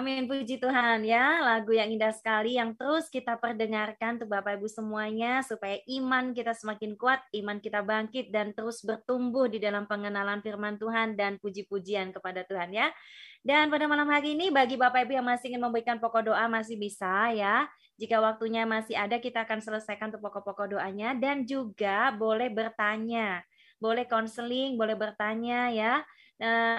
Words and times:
Amin, 0.00 0.24
puji 0.24 0.56
Tuhan 0.56 1.04
ya. 1.04 1.44
Lagu 1.44 1.76
yang 1.76 1.92
indah 1.92 2.08
sekali 2.08 2.56
yang 2.56 2.72
terus 2.72 3.12
kita 3.12 3.36
perdengarkan 3.36 4.16
untuk 4.16 4.32
Bapak 4.32 4.56
Ibu 4.56 4.64
semuanya 4.64 5.44
supaya 5.44 5.76
iman 5.76 6.32
kita 6.32 6.56
semakin 6.56 6.96
kuat, 6.96 7.20
iman 7.36 7.60
kita 7.60 7.84
bangkit 7.84 8.32
dan 8.32 8.56
terus 8.56 8.80
bertumbuh 8.80 9.44
di 9.44 9.60
dalam 9.60 9.84
pengenalan 9.84 10.40
firman 10.40 10.80
Tuhan 10.80 11.20
dan 11.20 11.36
puji-pujian 11.36 12.16
kepada 12.16 12.48
Tuhan 12.48 12.72
ya. 12.72 12.88
Dan 13.44 13.68
pada 13.68 13.84
malam 13.84 14.08
hari 14.08 14.32
ini 14.32 14.48
bagi 14.48 14.80
Bapak 14.80 15.04
Ibu 15.04 15.20
yang 15.20 15.28
masih 15.28 15.52
ingin 15.52 15.68
memberikan 15.68 16.00
pokok 16.00 16.32
doa 16.32 16.48
masih 16.48 16.80
bisa 16.80 17.28
ya. 17.36 17.68
Jika 18.00 18.24
waktunya 18.24 18.64
masih 18.64 18.96
ada 18.96 19.20
kita 19.20 19.44
akan 19.44 19.60
selesaikan 19.60 20.16
untuk 20.16 20.24
pokok-pokok 20.24 20.80
doanya 20.80 21.12
dan 21.12 21.44
juga 21.44 22.08
boleh 22.16 22.48
bertanya. 22.48 23.44
Boleh 23.76 24.08
konseling, 24.08 24.80
boleh 24.80 24.96
bertanya 24.96 25.68
ya 25.68 26.00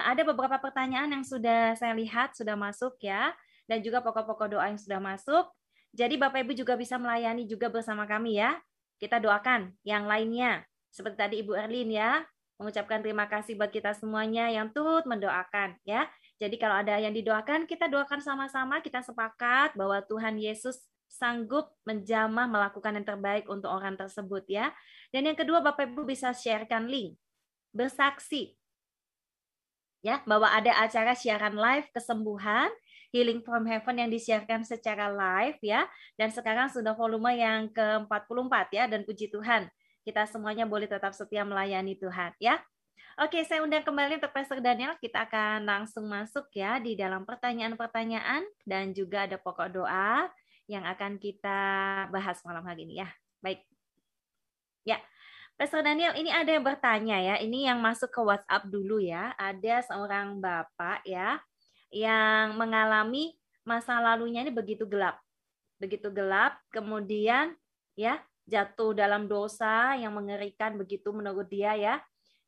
ada 0.02 0.22
beberapa 0.26 0.58
pertanyaan 0.58 1.14
yang 1.14 1.24
sudah 1.24 1.78
saya 1.78 1.94
lihat 1.94 2.34
sudah 2.34 2.58
masuk 2.58 2.98
ya, 2.98 3.30
dan 3.70 3.78
juga 3.80 4.02
pokok-pokok 4.02 4.58
doa 4.58 4.66
yang 4.66 4.80
sudah 4.80 4.98
masuk. 4.98 5.46
Jadi 5.94 6.18
Bapak 6.18 6.42
Ibu 6.42 6.52
juga 6.56 6.74
bisa 6.74 6.96
melayani 6.98 7.46
juga 7.46 7.68
bersama 7.70 8.08
kami 8.08 8.42
ya. 8.42 8.58
Kita 8.98 9.22
doakan 9.22 9.76
yang 9.86 10.08
lainnya. 10.08 10.64
Seperti 10.92 11.16
tadi 11.16 11.34
Ibu 11.44 11.52
Erlin 11.56 11.88
ya, 11.92 12.24
mengucapkan 12.60 13.00
terima 13.00 13.28
kasih 13.28 13.56
buat 13.56 13.72
kita 13.72 13.96
semuanya 13.96 14.48
yang 14.48 14.72
turut 14.72 15.04
mendoakan 15.04 15.78
ya. 15.86 16.08
Jadi 16.42 16.58
kalau 16.58 16.82
ada 16.82 16.98
yang 16.98 17.14
didoakan, 17.14 17.70
kita 17.70 17.86
doakan 17.86 18.18
sama-sama, 18.18 18.82
kita 18.82 18.98
sepakat 18.98 19.78
bahwa 19.78 20.02
Tuhan 20.04 20.42
Yesus 20.42 20.80
sanggup 21.06 21.70
menjamah 21.84 22.48
melakukan 22.48 22.96
yang 22.98 23.06
terbaik 23.06 23.44
untuk 23.46 23.68
orang 23.68 23.94
tersebut 23.94 24.48
ya. 24.48 24.72
Dan 25.12 25.28
yang 25.28 25.36
kedua 25.36 25.60
Bapak 25.60 25.92
Ibu 25.92 26.08
bisa 26.08 26.32
sharekan 26.32 26.88
link. 26.88 27.20
Bersaksi 27.72 28.56
ya 30.02 30.20
bahwa 30.26 30.50
ada 30.50 30.74
acara 30.82 31.14
siaran 31.16 31.54
live 31.56 31.86
kesembuhan 31.94 32.68
Healing 33.12 33.44
from 33.44 33.68
Heaven 33.68 34.00
yang 34.00 34.10
disiarkan 34.10 34.64
secara 34.64 35.12
live 35.12 35.60
ya 35.60 35.84
dan 36.16 36.32
sekarang 36.32 36.72
sudah 36.72 36.96
volume 36.96 37.32
yang 37.36 37.68
ke-44 37.70 38.54
ya 38.72 38.84
dan 38.88 39.04
puji 39.06 39.28
Tuhan 39.30 39.68
kita 40.02 40.26
semuanya 40.26 40.66
boleh 40.66 40.90
tetap 40.90 41.14
setia 41.14 41.46
melayani 41.46 41.94
Tuhan 41.94 42.34
ya. 42.42 42.58
Oke, 43.20 43.44
saya 43.44 43.60
undang 43.60 43.84
kembali 43.84 44.18
untuk 44.18 44.32
Pastor 44.32 44.58
Daniel. 44.64 44.96
Kita 44.96 45.28
akan 45.28 45.68
langsung 45.68 46.08
masuk 46.08 46.48
ya 46.56 46.80
di 46.80 46.96
dalam 46.96 47.28
pertanyaan-pertanyaan 47.28 48.40
dan 48.64 48.96
juga 48.96 49.28
ada 49.28 49.36
pokok 49.36 49.68
doa 49.68 50.32
yang 50.64 50.82
akan 50.88 51.20
kita 51.20 51.60
bahas 52.08 52.40
malam 52.42 52.64
hari 52.64 52.88
ini 52.88 53.04
ya. 53.04 53.08
Baik. 53.44 53.60
Ya, 54.82 54.98
Pastor 55.56 55.84
Daniel, 55.86 56.16
ini 56.18 56.32
ada 56.32 56.50
yang 56.50 56.64
bertanya 56.64 57.16
ya. 57.22 57.34
Ini 57.38 57.70
yang 57.70 57.78
masuk 57.78 58.10
ke 58.10 58.20
WhatsApp 58.20 58.66
dulu 58.66 58.98
ya. 58.98 59.36
Ada 59.38 59.86
seorang 59.86 60.42
bapak 60.42 61.06
ya 61.06 61.38
yang 61.92 62.56
mengalami 62.56 63.36
masa 63.62 64.00
lalunya 64.02 64.42
ini 64.42 64.50
begitu 64.50 64.88
gelap. 64.88 65.20
Begitu 65.78 66.10
gelap, 66.10 66.58
kemudian 66.72 67.54
ya 67.94 68.18
jatuh 68.48 68.96
dalam 68.96 69.30
dosa 69.30 69.94
yang 69.94 70.16
mengerikan 70.16 70.74
begitu 70.74 71.14
menurut 71.14 71.46
dia 71.46 71.76
ya. 71.78 71.94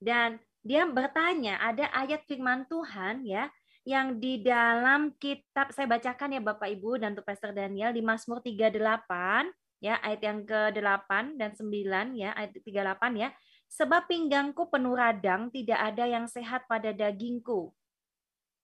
Dan 0.01 0.43
dia 0.65 0.89
bertanya, 0.89 1.61
ada 1.61 1.93
ayat 1.93 2.25
firman 2.25 2.65
Tuhan 2.67 3.23
ya 3.29 3.53
yang 3.85 4.17
di 4.17 4.41
dalam 4.41 5.13
kitab 5.21 5.69
saya 5.77 5.85
bacakan 5.85 6.41
ya 6.41 6.41
Bapak 6.41 6.73
Ibu 6.73 7.05
dan 7.05 7.13
untuk 7.13 7.29
Pastor 7.29 7.53
Daniel 7.53 7.93
di 7.93 8.01
Mazmur 8.01 8.41
38 8.41 9.53
ya 9.85 10.01
ayat 10.01 10.25
yang 10.25 10.41
ke-8 10.49 11.37
dan 11.37 11.53
9 11.53 12.17
ya 12.17 12.33
ayat 12.33 12.57
38 12.57 13.21
ya. 13.21 13.29
Sebab 13.69 14.09
pinggangku 14.09 14.73
penuh 14.73 14.97
radang 14.97 15.53
tidak 15.53 15.77
ada 15.77 16.09
yang 16.09 16.25
sehat 16.25 16.65
pada 16.65 16.97
dagingku. 16.97 17.69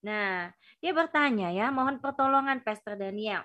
Nah 0.00 0.48
dia 0.80 0.92
bertanya 0.96 1.52
ya 1.52 1.68
mohon 1.68 2.00
pertolongan 2.00 2.64
Pastor 2.64 2.96
Daniel. 2.96 3.44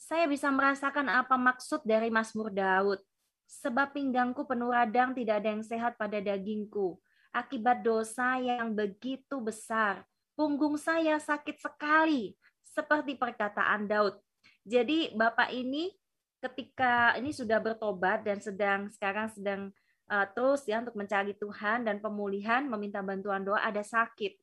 Saya 0.00 0.24
bisa 0.24 0.48
merasakan 0.48 1.12
apa 1.12 1.36
maksud 1.36 1.84
dari 1.84 2.08
Mazmur 2.08 2.48
Daud? 2.48 3.00
Sebab 3.46 3.92
pinggangku 3.92 4.48
penuh 4.48 4.72
radang 4.72 5.12
tidak 5.12 5.44
ada 5.44 5.52
yang 5.52 5.64
sehat 5.64 6.00
pada 6.00 6.16
dagingku. 6.16 6.96
Akibat 7.36 7.84
dosa 7.84 8.40
yang 8.40 8.72
begitu 8.72 9.36
besar 9.44 10.00
punggung 10.36 10.76
saya 10.80 11.20
sakit 11.20 11.60
sekali 11.60 12.36
seperti 12.62 13.16
perkataan 13.16 13.88
Daud. 13.88 14.20
Jadi 14.64 15.16
Bapak 15.16 15.52
ini 15.52 15.88
ketika 16.46 17.18
ini 17.18 17.34
sudah 17.34 17.58
bertobat 17.58 18.22
dan 18.22 18.38
sedang 18.38 18.86
sekarang 18.94 19.26
sedang 19.34 19.74
uh, 20.10 20.26
terus 20.30 20.62
ya 20.66 20.82
untuk 20.82 20.94
mencari 20.94 21.34
Tuhan 21.34 21.86
dan 21.86 21.98
pemulihan, 21.98 22.62
meminta 22.66 23.02
bantuan 23.02 23.42
doa, 23.42 23.62
ada 23.62 23.82
sakit. 23.82 24.38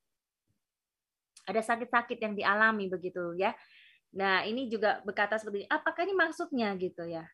Ada 1.43 1.59
sakit-sakit 1.59 2.17
yang 2.23 2.33
dialami 2.39 2.87
begitu 2.87 3.35
ya. 3.35 3.51
Nah, 4.13 4.45
ini 4.45 4.69
juga 4.69 5.01
berkata 5.03 5.35
seperti 5.41 5.65
ini, 5.65 5.69
apakah 5.71 6.05
ini 6.05 6.15
maksudnya 6.15 6.71
gitu 6.77 7.03
ya? 7.03 7.25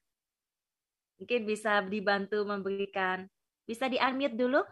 Mungkin 1.19 1.43
bisa 1.43 1.83
dibantu 1.83 2.41
memberikan, 2.47 3.27
bisa 3.67 3.91
di-unmute 3.91 4.39
dulu? 4.39 4.63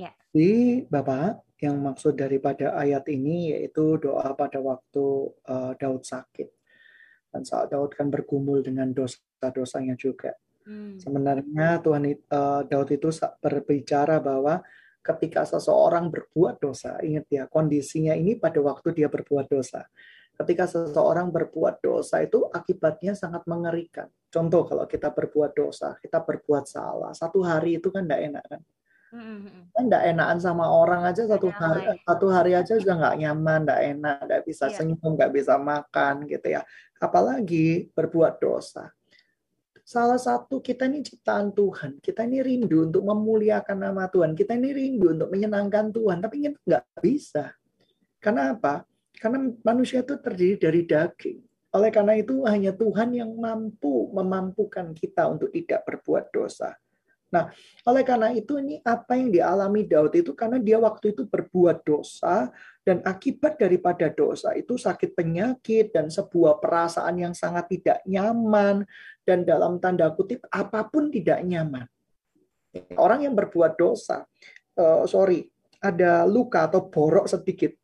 Ya. 0.00 0.16
Di 0.32 0.82
Bapak, 0.88 1.44
yang 1.60 1.78
maksud 1.82 2.16
daripada 2.16 2.74
ayat 2.78 3.04
ini 3.10 3.52
yaitu 3.52 3.98
doa 3.98 4.32
pada 4.32 4.62
waktu 4.62 5.06
uh, 5.46 5.76
Daud 5.76 6.02
sakit. 6.06 6.57
Dan 7.38 7.46
saat 7.46 7.70
Daud 7.70 7.94
kan 7.94 8.10
bergumul 8.10 8.66
dengan 8.66 8.90
dosa-dosanya 8.90 9.94
juga. 9.94 10.34
Hmm. 10.66 10.98
Sebenarnya 10.98 11.78
Tuhan 11.78 12.02
uh, 12.10 12.66
Daud 12.66 12.90
itu 12.90 13.14
berbicara 13.38 14.18
bahwa 14.18 14.58
ketika 15.06 15.46
seseorang 15.46 16.10
berbuat 16.10 16.58
dosa, 16.58 16.98
ingat 16.98 17.30
ya 17.30 17.46
kondisinya 17.46 18.18
ini 18.18 18.34
pada 18.34 18.58
waktu 18.58 18.90
dia 18.90 19.06
berbuat 19.06 19.46
dosa. 19.46 19.86
Ketika 20.34 20.66
seseorang 20.66 21.30
berbuat 21.30 21.78
dosa 21.78 22.18
itu 22.26 22.42
akibatnya 22.50 23.14
sangat 23.14 23.46
mengerikan. 23.46 24.10
Contoh 24.34 24.66
kalau 24.66 24.86
kita 24.90 25.14
berbuat 25.14 25.54
dosa, 25.54 25.94
kita 26.02 26.26
berbuat 26.26 26.66
salah, 26.66 27.14
satu 27.14 27.46
hari 27.46 27.78
itu 27.78 27.94
kan 27.94 28.02
tidak 28.06 28.20
enak 28.34 28.44
kan 28.50 28.62
Mm-hmm. 29.08 29.72
Kan 29.72 29.82
nggak 29.88 30.04
enakan 30.12 30.38
sama 30.38 30.68
orang 30.68 31.02
aja 31.08 31.24
satu 31.24 31.48
hari 31.48 31.96
satu 32.04 32.26
hari 32.28 32.52
aja 32.52 32.76
sudah 32.76 32.96
nggak 33.00 33.16
nyaman, 33.24 33.60
nggak 33.64 33.82
enak, 33.96 34.16
nggak 34.28 34.42
bisa 34.44 34.68
yeah. 34.68 34.76
senyum, 34.76 35.12
nggak 35.16 35.32
bisa 35.32 35.54
makan 35.56 36.28
gitu 36.28 36.46
ya. 36.52 36.60
Apalagi 37.00 37.88
berbuat 37.96 38.36
dosa. 38.36 38.92
Salah 39.88 40.20
satu 40.20 40.60
kita 40.60 40.84
ini 40.84 41.00
ciptaan 41.00 41.56
Tuhan, 41.56 42.04
kita 42.04 42.28
ini 42.28 42.44
rindu 42.44 42.92
untuk 42.92 43.08
memuliakan 43.08 43.88
nama 43.88 44.04
Tuhan, 44.12 44.36
kita 44.36 44.52
ini 44.60 44.76
rindu 44.76 45.16
untuk 45.16 45.32
menyenangkan 45.32 45.88
Tuhan, 45.88 46.20
tapi 46.20 46.44
kita 46.44 46.60
nggak 46.60 46.84
bisa. 47.00 47.56
Karena 48.20 48.52
apa? 48.52 48.84
Karena 49.16 49.48
manusia 49.64 50.04
itu 50.04 50.20
terdiri 50.20 50.60
dari 50.60 50.84
daging. 50.84 51.40
Oleh 51.72 51.88
karena 51.88 52.20
itu 52.20 52.44
hanya 52.44 52.76
Tuhan 52.76 53.16
yang 53.16 53.32
mampu 53.32 54.12
memampukan 54.12 54.92
kita 54.92 55.24
untuk 55.32 55.48
tidak 55.56 55.88
berbuat 55.88 56.36
dosa. 56.36 56.76
Nah, 57.28 57.52
oleh 57.84 58.02
karena 58.08 58.32
itu 58.32 58.56
ini 58.56 58.80
apa 58.80 59.12
yang 59.12 59.28
dialami 59.28 59.84
Daud 59.84 60.16
itu 60.16 60.32
karena 60.32 60.56
dia 60.56 60.80
waktu 60.80 61.12
itu 61.12 61.28
berbuat 61.28 61.84
dosa 61.84 62.48
dan 62.80 63.04
akibat 63.04 63.60
daripada 63.60 64.08
dosa 64.08 64.56
itu 64.56 64.80
sakit 64.80 65.12
penyakit 65.12 65.92
dan 65.92 66.08
sebuah 66.08 66.56
perasaan 66.56 67.20
yang 67.20 67.34
sangat 67.36 67.68
tidak 67.68 68.00
nyaman 68.08 68.88
dan 69.28 69.44
dalam 69.44 69.76
tanda 69.76 70.08
kutip 70.16 70.40
apa 70.48 70.88
pun 70.88 71.12
tidak 71.12 71.44
nyaman. 71.44 71.84
Orang 72.96 73.28
yang 73.28 73.36
berbuat 73.36 73.76
dosa, 73.76 74.24
uh, 74.80 75.04
sorry, 75.04 75.44
ada 75.84 76.24
luka 76.24 76.64
atau 76.64 76.88
borok 76.88 77.28
sedikit, 77.28 77.76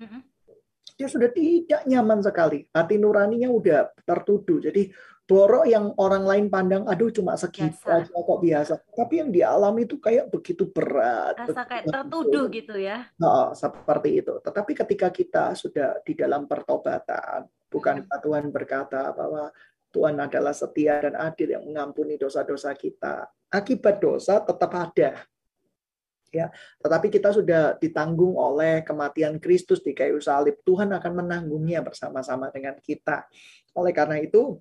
dia 0.95 1.09
sudah 1.11 1.31
tidak 1.35 1.83
nyaman 1.85 2.23
sekali. 2.23 2.65
Hati 2.71 2.97
nuraninya 2.97 3.51
udah 3.51 3.93
tertuduh. 4.07 4.63
Jadi 4.63 4.89
borok 5.25 5.65
yang 5.65 5.97
orang 5.97 6.25
lain 6.29 6.47
pandang 6.53 6.85
aduh 6.85 7.09
cuma 7.09 7.33
segitu 7.41 7.73
biasa. 7.81 8.05
aja 8.05 8.13
kok 8.13 8.41
biasa. 8.45 8.73
Tapi 8.93 9.15
yang 9.25 9.31
dialami 9.33 9.89
itu 9.89 9.97
kayak 9.97 10.29
begitu 10.29 10.69
berat 10.69 11.41
rasa 11.41 11.65
kayak 11.65 11.85
tertuduh 11.89 12.45
gitu 12.53 12.77
ya. 12.77 13.09
Nah, 13.17 13.57
seperti 13.57 14.21
itu. 14.21 14.37
Tetapi 14.45 14.73
ketika 14.77 15.09
kita 15.09 15.45
sudah 15.57 16.05
di 16.05 16.13
dalam 16.13 16.45
pertobatan 16.45 17.49
bukan 17.73 18.05
hmm. 18.05 18.21
Tuhan 18.21 18.45
berkata 18.53 19.11
bahwa 19.17 19.49
Tuhan 19.91 20.19
adalah 20.21 20.53
setia 20.53 21.01
dan 21.01 21.15
adil 21.17 21.57
yang 21.57 21.65
mengampuni 21.65 22.21
dosa-dosa 22.21 22.75
kita 22.77 23.31
akibat 23.55 24.03
dosa 24.03 24.43
tetap 24.43 24.71
ada. 24.75 25.25
Ya 26.35 26.51
tetapi 26.83 27.15
kita 27.15 27.31
sudah 27.31 27.79
ditanggung 27.79 28.35
oleh 28.35 28.83
kematian 28.83 29.39
Kristus 29.39 29.79
di 29.87 29.95
kayu 29.95 30.19
salib 30.19 30.59
Tuhan 30.67 30.91
akan 30.91 31.13
menanggungnya 31.23 31.81
bersama-sama 31.81 32.51
dengan 32.51 32.75
kita. 32.83 33.31
Oleh 33.79 33.95
karena 33.95 34.19
itu 34.19 34.59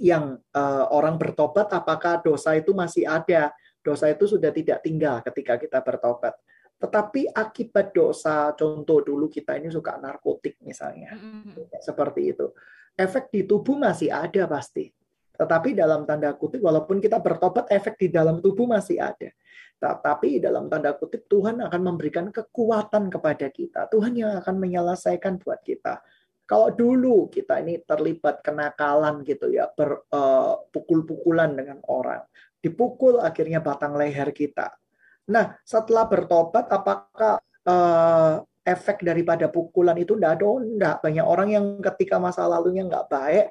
yang 0.00 0.40
uh, 0.56 0.84
orang 0.90 1.20
bertobat 1.20 1.68
apakah 1.70 2.24
dosa 2.24 2.56
itu 2.56 2.72
masih 2.72 3.04
ada 3.04 3.52
dosa 3.84 4.08
itu 4.08 4.24
sudah 4.24 4.48
tidak 4.50 4.80
tinggal 4.80 5.20
ketika 5.20 5.60
kita 5.60 5.78
bertobat 5.84 6.34
tetapi 6.80 7.28
akibat 7.28 7.92
dosa 7.92 8.56
contoh 8.56 9.04
dulu 9.04 9.28
kita 9.28 9.60
ini 9.60 9.68
suka 9.68 10.00
narkotik 10.00 10.56
misalnya 10.64 11.12
mm-hmm. 11.12 11.80
seperti 11.84 12.32
itu 12.32 12.48
efek 12.96 13.28
di 13.28 13.44
tubuh 13.44 13.76
masih 13.76 14.08
ada 14.08 14.48
pasti 14.48 14.88
Tetapi 15.40 15.72
dalam 15.72 16.04
tanda 16.04 16.36
kutip, 16.36 16.60
walaupun 16.60 17.00
kita 17.00 17.16
bertobat, 17.16 17.64
efek 17.72 17.96
di 17.96 18.12
dalam 18.12 18.44
tubuh 18.44 18.68
masih 18.68 19.00
ada. 19.00 19.32
Tetapi 19.80 20.36
dalam 20.36 20.68
tanda 20.68 20.92
kutip, 20.92 21.24
Tuhan 21.32 21.64
akan 21.64 21.80
memberikan 21.80 22.28
kekuatan 22.28 23.08
kepada 23.08 23.48
kita. 23.48 23.88
Tuhan 23.88 24.12
yang 24.20 24.36
akan 24.36 24.60
menyelesaikan 24.60 25.40
buat 25.40 25.64
kita. 25.64 26.04
Kalau 26.50 26.74
dulu 26.74 27.30
kita 27.30 27.62
ini 27.62 27.78
terlibat 27.86 28.42
kenakalan 28.42 29.22
gitu 29.22 29.54
ya, 29.54 29.70
berpukul-pukulan 29.70 31.54
uh, 31.54 31.56
dengan 31.62 31.78
orang, 31.86 32.26
dipukul 32.58 33.22
akhirnya 33.22 33.62
batang 33.62 33.94
leher 33.94 34.34
kita. 34.34 34.74
Nah, 35.30 35.54
setelah 35.62 36.10
bertobat, 36.10 36.66
apakah 36.66 37.38
uh, 37.70 38.42
efek 38.66 39.06
daripada 39.06 39.46
pukulan 39.46 39.94
itu 39.94 40.18
tidak 40.18 40.42
ada? 40.42 40.46
Enggak. 40.58 40.96
Banyak 41.06 41.22
orang 41.22 41.48
yang 41.54 41.64
ketika 41.94 42.18
masa 42.18 42.42
lalunya 42.50 42.82
nggak 42.82 43.06
baik, 43.06 43.46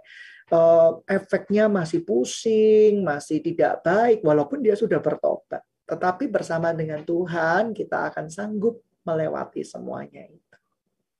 uh, 0.51 0.99
efeknya 1.07 1.71
masih 1.71 2.03
pusing, 2.03 2.99
masih 2.99 3.39
tidak 3.39 3.79
baik, 3.79 4.19
walaupun 4.27 4.59
dia 4.59 4.75
sudah 4.75 4.99
bertobat. 4.99 5.63
Tetapi 5.87 6.27
bersama 6.27 6.75
dengan 6.75 7.07
Tuhan, 7.07 7.71
kita 7.71 8.11
akan 8.11 8.27
sanggup 8.27 8.83
melewati 9.07 9.63
semuanya 9.63 10.27
itu. 10.27 10.48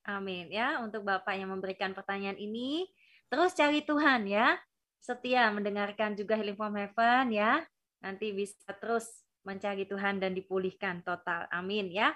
Amin 0.08 0.48
ya 0.50 0.80
untuk 0.80 1.04
Bapak 1.04 1.36
yang 1.36 1.52
memberikan 1.52 1.92
pertanyaan 1.92 2.40
ini. 2.40 2.88
Terus 3.30 3.54
cari 3.54 3.84
Tuhan 3.86 4.26
ya. 4.26 4.58
Setia 5.00 5.48
mendengarkan 5.54 6.18
juga 6.18 6.36
Healing 6.36 6.60
from 6.60 6.76
Heaven 6.76 7.32
ya. 7.32 7.64
Nanti 8.04 8.32
bisa 8.36 8.56
terus 8.80 9.24
mencari 9.48 9.88
Tuhan 9.88 10.20
dan 10.20 10.36
dipulihkan 10.36 11.04
total. 11.04 11.48
Amin 11.54 11.92
ya. 11.92 12.16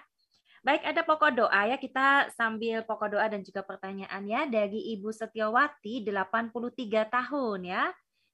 Baik, 0.63 0.88
ada 0.88 1.03
pokok 1.03 1.31
doa 1.44 1.62
ya. 1.68 1.75
Kita 1.75 2.31
sambil 2.39 2.88
pokok 2.88 3.19
doa 3.19 3.27
dan 3.27 3.44
juga 3.44 3.68
pertanyaan 3.68 4.24
ya 4.24 4.47
dari 4.47 4.95
Ibu 4.95 5.12
Setiawati 5.12 6.07
83 6.07 7.03
tahun 7.12 7.59
ya 7.68 7.83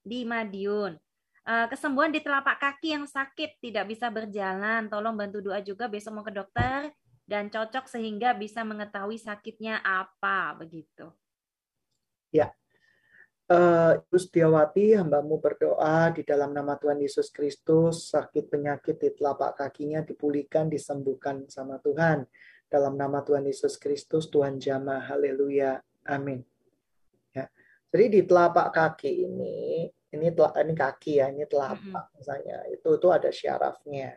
di 0.06 0.25
Madiun. 0.30 0.94
Eh, 1.50 1.66
kesembuhan 1.74 2.13
di 2.13 2.22
telapak 2.22 2.62
kaki 2.62 2.94
yang 2.94 3.06
sakit 3.10 3.57
tidak 3.57 3.90
bisa 3.90 4.13
berjalan. 4.13 4.86
Tolong 4.86 5.18
bantu 5.18 5.42
doa 5.42 5.57
juga 5.66 5.90
besok 5.90 6.22
mau 6.22 6.25
ke 6.25 6.30
dokter 6.30 6.94
dan 7.30 7.54
cocok 7.54 7.86
sehingga 7.86 8.34
bisa 8.34 8.66
mengetahui 8.66 9.22
sakitnya 9.22 9.78
apa 9.86 10.58
begitu. 10.58 11.14
Ya, 12.34 12.50
Uh, 13.50 13.98
Ibu 14.06 14.18
Setiawati, 14.22 14.94
hambamu 14.94 15.42
berdoa 15.42 16.14
di 16.14 16.22
dalam 16.22 16.54
nama 16.54 16.78
Tuhan 16.78 17.02
Yesus 17.02 17.34
Kristus, 17.34 18.14
sakit 18.14 18.46
penyakit 18.46 19.02
di 19.02 19.10
telapak 19.10 19.58
kakinya 19.58 20.06
dipulihkan, 20.06 20.70
disembuhkan 20.70 21.50
sama 21.50 21.81
Tuhan. 21.81 22.30
Dalam 22.70 22.94
nama 22.94 23.26
Tuhan 23.26 23.50
Yesus 23.50 23.81
Kristus, 23.81 24.30
Tuhan 24.30 24.62
jamah, 24.62 25.02
haleluya, 25.02 25.81
amin. 26.06 26.46
Ya. 27.34 27.50
Jadi 27.90 28.06
di 28.14 28.22
telapak 28.22 28.70
kaki 28.70 29.26
ini, 29.26 29.90
ini 30.14 30.30
ini 30.30 30.74
kaki 30.78 31.18
ya, 31.18 31.34
ini 31.34 31.50
telapak 31.50 31.81
mm 31.81 32.06
-hmm. 32.06 32.18
misalnya, 32.22 32.58
itu 32.70 32.90
itu 33.02 33.08
ada 33.10 33.34
syarafnya. 33.34 34.14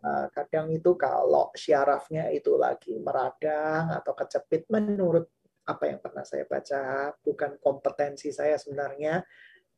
Uh, 0.00 0.26
kadang 0.32 0.70
itu 0.70 0.94
kalau 0.94 1.50
syarafnya 1.52 2.30
itu 2.30 2.54
lagi 2.54 2.96
meradang 3.02 3.90
atau 3.92 4.14
kecepit 4.14 4.64
menurut 4.70 5.26
apa 5.66 5.84
yang 5.86 5.98
pernah 6.02 6.24
saya 6.26 6.46
baca, 6.46 7.14
bukan 7.22 7.58
kompetensi 7.62 8.34
saya 8.34 8.58
sebenarnya. 8.58 9.22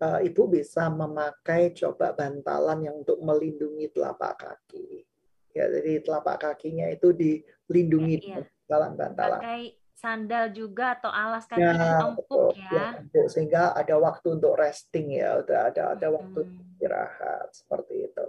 Uh, 0.02 0.18
Ibu 0.18 0.50
bisa 0.50 0.90
memakai 0.90 1.70
coba 1.78 2.10
bantalan 2.10 2.90
yang 2.90 2.96
untuk 3.06 3.22
melindungi 3.22 3.86
telapak 3.94 4.34
kaki. 4.34 5.06
Ya, 5.52 5.68
jadi 5.68 6.00
telapak 6.02 6.42
kakinya 6.42 6.88
itu 6.90 7.12
dilindungi 7.12 8.16
ya, 8.18 8.40
bantalan-bantalan. 8.66 9.38
Pakai 9.38 9.62
sandal 9.94 10.50
juga 10.50 10.98
atau 10.98 11.12
alas 11.12 11.46
kaki 11.46 11.62
ya, 11.62 11.70
yang 11.76 12.18
empuk 12.18 12.56
ya. 12.58 12.98
ya. 12.98 13.24
Sehingga 13.30 13.76
ada 13.76 13.94
waktu 14.00 14.42
untuk 14.42 14.58
resting 14.58 15.14
ya, 15.22 15.38
udah 15.38 15.70
ada 15.70 15.82
ada 15.94 16.06
hmm. 16.10 16.16
waktu 16.18 16.40
istirahat 16.50 17.48
seperti 17.54 17.94
itu. 18.10 18.24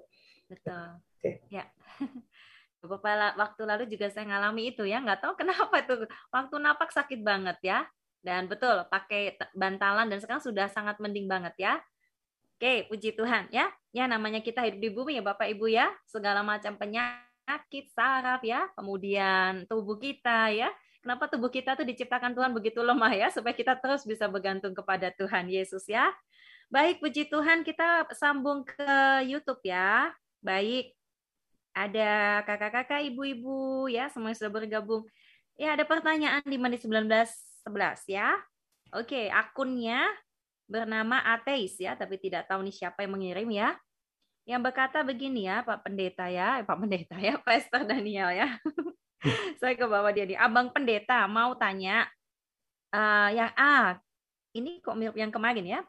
Betul. 0.52 1.02
Ya. 1.48 1.66
Beberapa 2.84 3.32
waktu 3.40 3.62
lalu 3.64 3.84
juga 3.88 4.12
saya 4.12 4.28
ngalami 4.28 4.76
itu 4.76 4.84
ya, 4.84 5.00
nggak 5.00 5.24
tahu 5.24 5.34
kenapa 5.42 5.80
itu 5.80 6.04
waktu 6.30 6.56
napak 6.60 6.92
sakit 6.92 7.24
banget 7.24 7.58
ya. 7.64 7.80
Dan 8.24 8.48
betul 8.48 8.88
pakai 8.88 9.36
bantalan 9.52 10.08
dan 10.08 10.20
sekarang 10.24 10.40
sudah 10.40 10.72
sangat 10.72 10.96
mending 11.00 11.28
banget 11.28 11.56
ya. 11.60 11.74
Oke, 12.56 12.88
puji 12.88 13.12
Tuhan 13.20 13.52
ya. 13.52 13.68
Ya 13.92 14.08
namanya 14.08 14.40
kita 14.40 14.64
hidup 14.64 14.80
di 14.80 14.90
bumi 14.96 15.20
ya 15.20 15.24
Bapak 15.24 15.52
Ibu 15.52 15.68
ya. 15.68 15.92
Segala 16.08 16.40
macam 16.40 16.80
penyakit 16.80 17.92
saraf 17.92 18.40
ya, 18.48 18.72
kemudian 18.80 19.68
tubuh 19.68 20.00
kita 20.00 20.56
ya. 20.56 20.72
Kenapa 21.04 21.28
tubuh 21.28 21.52
kita 21.52 21.76
tuh 21.76 21.84
diciptakan 21.84 22.32
Tuhan 22.32 22.56
begitu 22.56 22.80
lemah 22.80 23.12
ya 23.12 23.28
supaya 23.28 23.52
kita 23.52 23.76
terus 23.76 24.08
bisa 24.08 24.32
bergantung 24.32 24.72
kepada 24.72 25.12
Tuhan 25.12 25.52
Yesus 25.52 25.84
ya. 25.92 26.16
Baik, 26.72 27.04
puji 27.04 27.28
Tuhan 27.28 27.68
kita 27.68 28.08
sambung 28.16 28.64
ke 28.64 28.88
YouTube 29.28 29.60
ya. 29.68 30.16
Baik, 30.40 30.96
ada 31.74 32.42
kakak-kakak, 32.46 33.02
ibu-ibu 33.10 33.90
ya, 33.90 34.08
semuanya 34.14 34.38
sudah 34.38 34.54
bergabung. 34.54 35.04
Ya, 35.58 35.74
ada 35.74 35.86
pertanyaan 35.86 36.46
di 36.46 36.58
menit 36.58 36.86
1911 36.86 38.06
ya. 38.10 38.38
Oke, 38.94 39.30
akunnya 39.34 40.06
bernama 40.70 41.22
ateis 41.34 41.78
ya, 41.82 41.98
tapi 41.98 42.22
tidak 42.22 42.46
tahu 42.46 42.62
nih 42.66 42.74
siapa 42.74 43.06
yang 43.06 43.18
mengirim 43.18 43.50
ya. 43.50 43.74
Yang 44.46 44.62
berkata 44.70 45.02
begini 45.02 45.50
ya, 45.50 45.66
Pak 45.66 45.82
Pendeta 45.86 46.30
ya, 46.30 46.62
eh, 46.62 46.66
Pak 46.66 46.78
Pendeta 46.78 47.18
ya, 47.18 47.38
Pastor 47.46 47.90
Daniel 47.90 48.30
ya. 48.34 48.48
Saya 49.60 49.74
ke 49.74 49.86
bawah 49.88 50.12
dia 50.14 50.30
nih, 50.30 50.38
Abang 50.38 50.70
Pendeta 50.70 51.26
mau 51.26 51.56
tanya, 51.56 52.06
uh, 52.92 53.30
yang 53.32 53.52
A, 53.56 53.98
ini 54.54 54.84
kok 54.84 55.00
mirip 55.00 55.16
yang 55.16 55.32
kemarin 55.32 55.64
ya, 55.64 55.80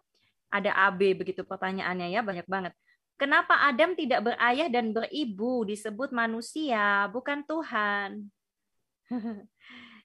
ada 0.54 0.70
AB 0.86 1.18
begitu 1.18 1.42
pertanyaannya 1.42 2.14
ya, 2.14 2.22
banyak 2.22 2.46
banget. 2.46 2.72
Kenapa 3.14 3.54
Adam 3.62 3.94
tidak 3.94 4.26
berayah 4.26 4.66
dan 4.66 4.90
beribu 4.90 5.62
disebut 5.62 6.10
manusia, 6.10 7.06
bukan 7.14 7.46
Tuhan? 7.46 8.26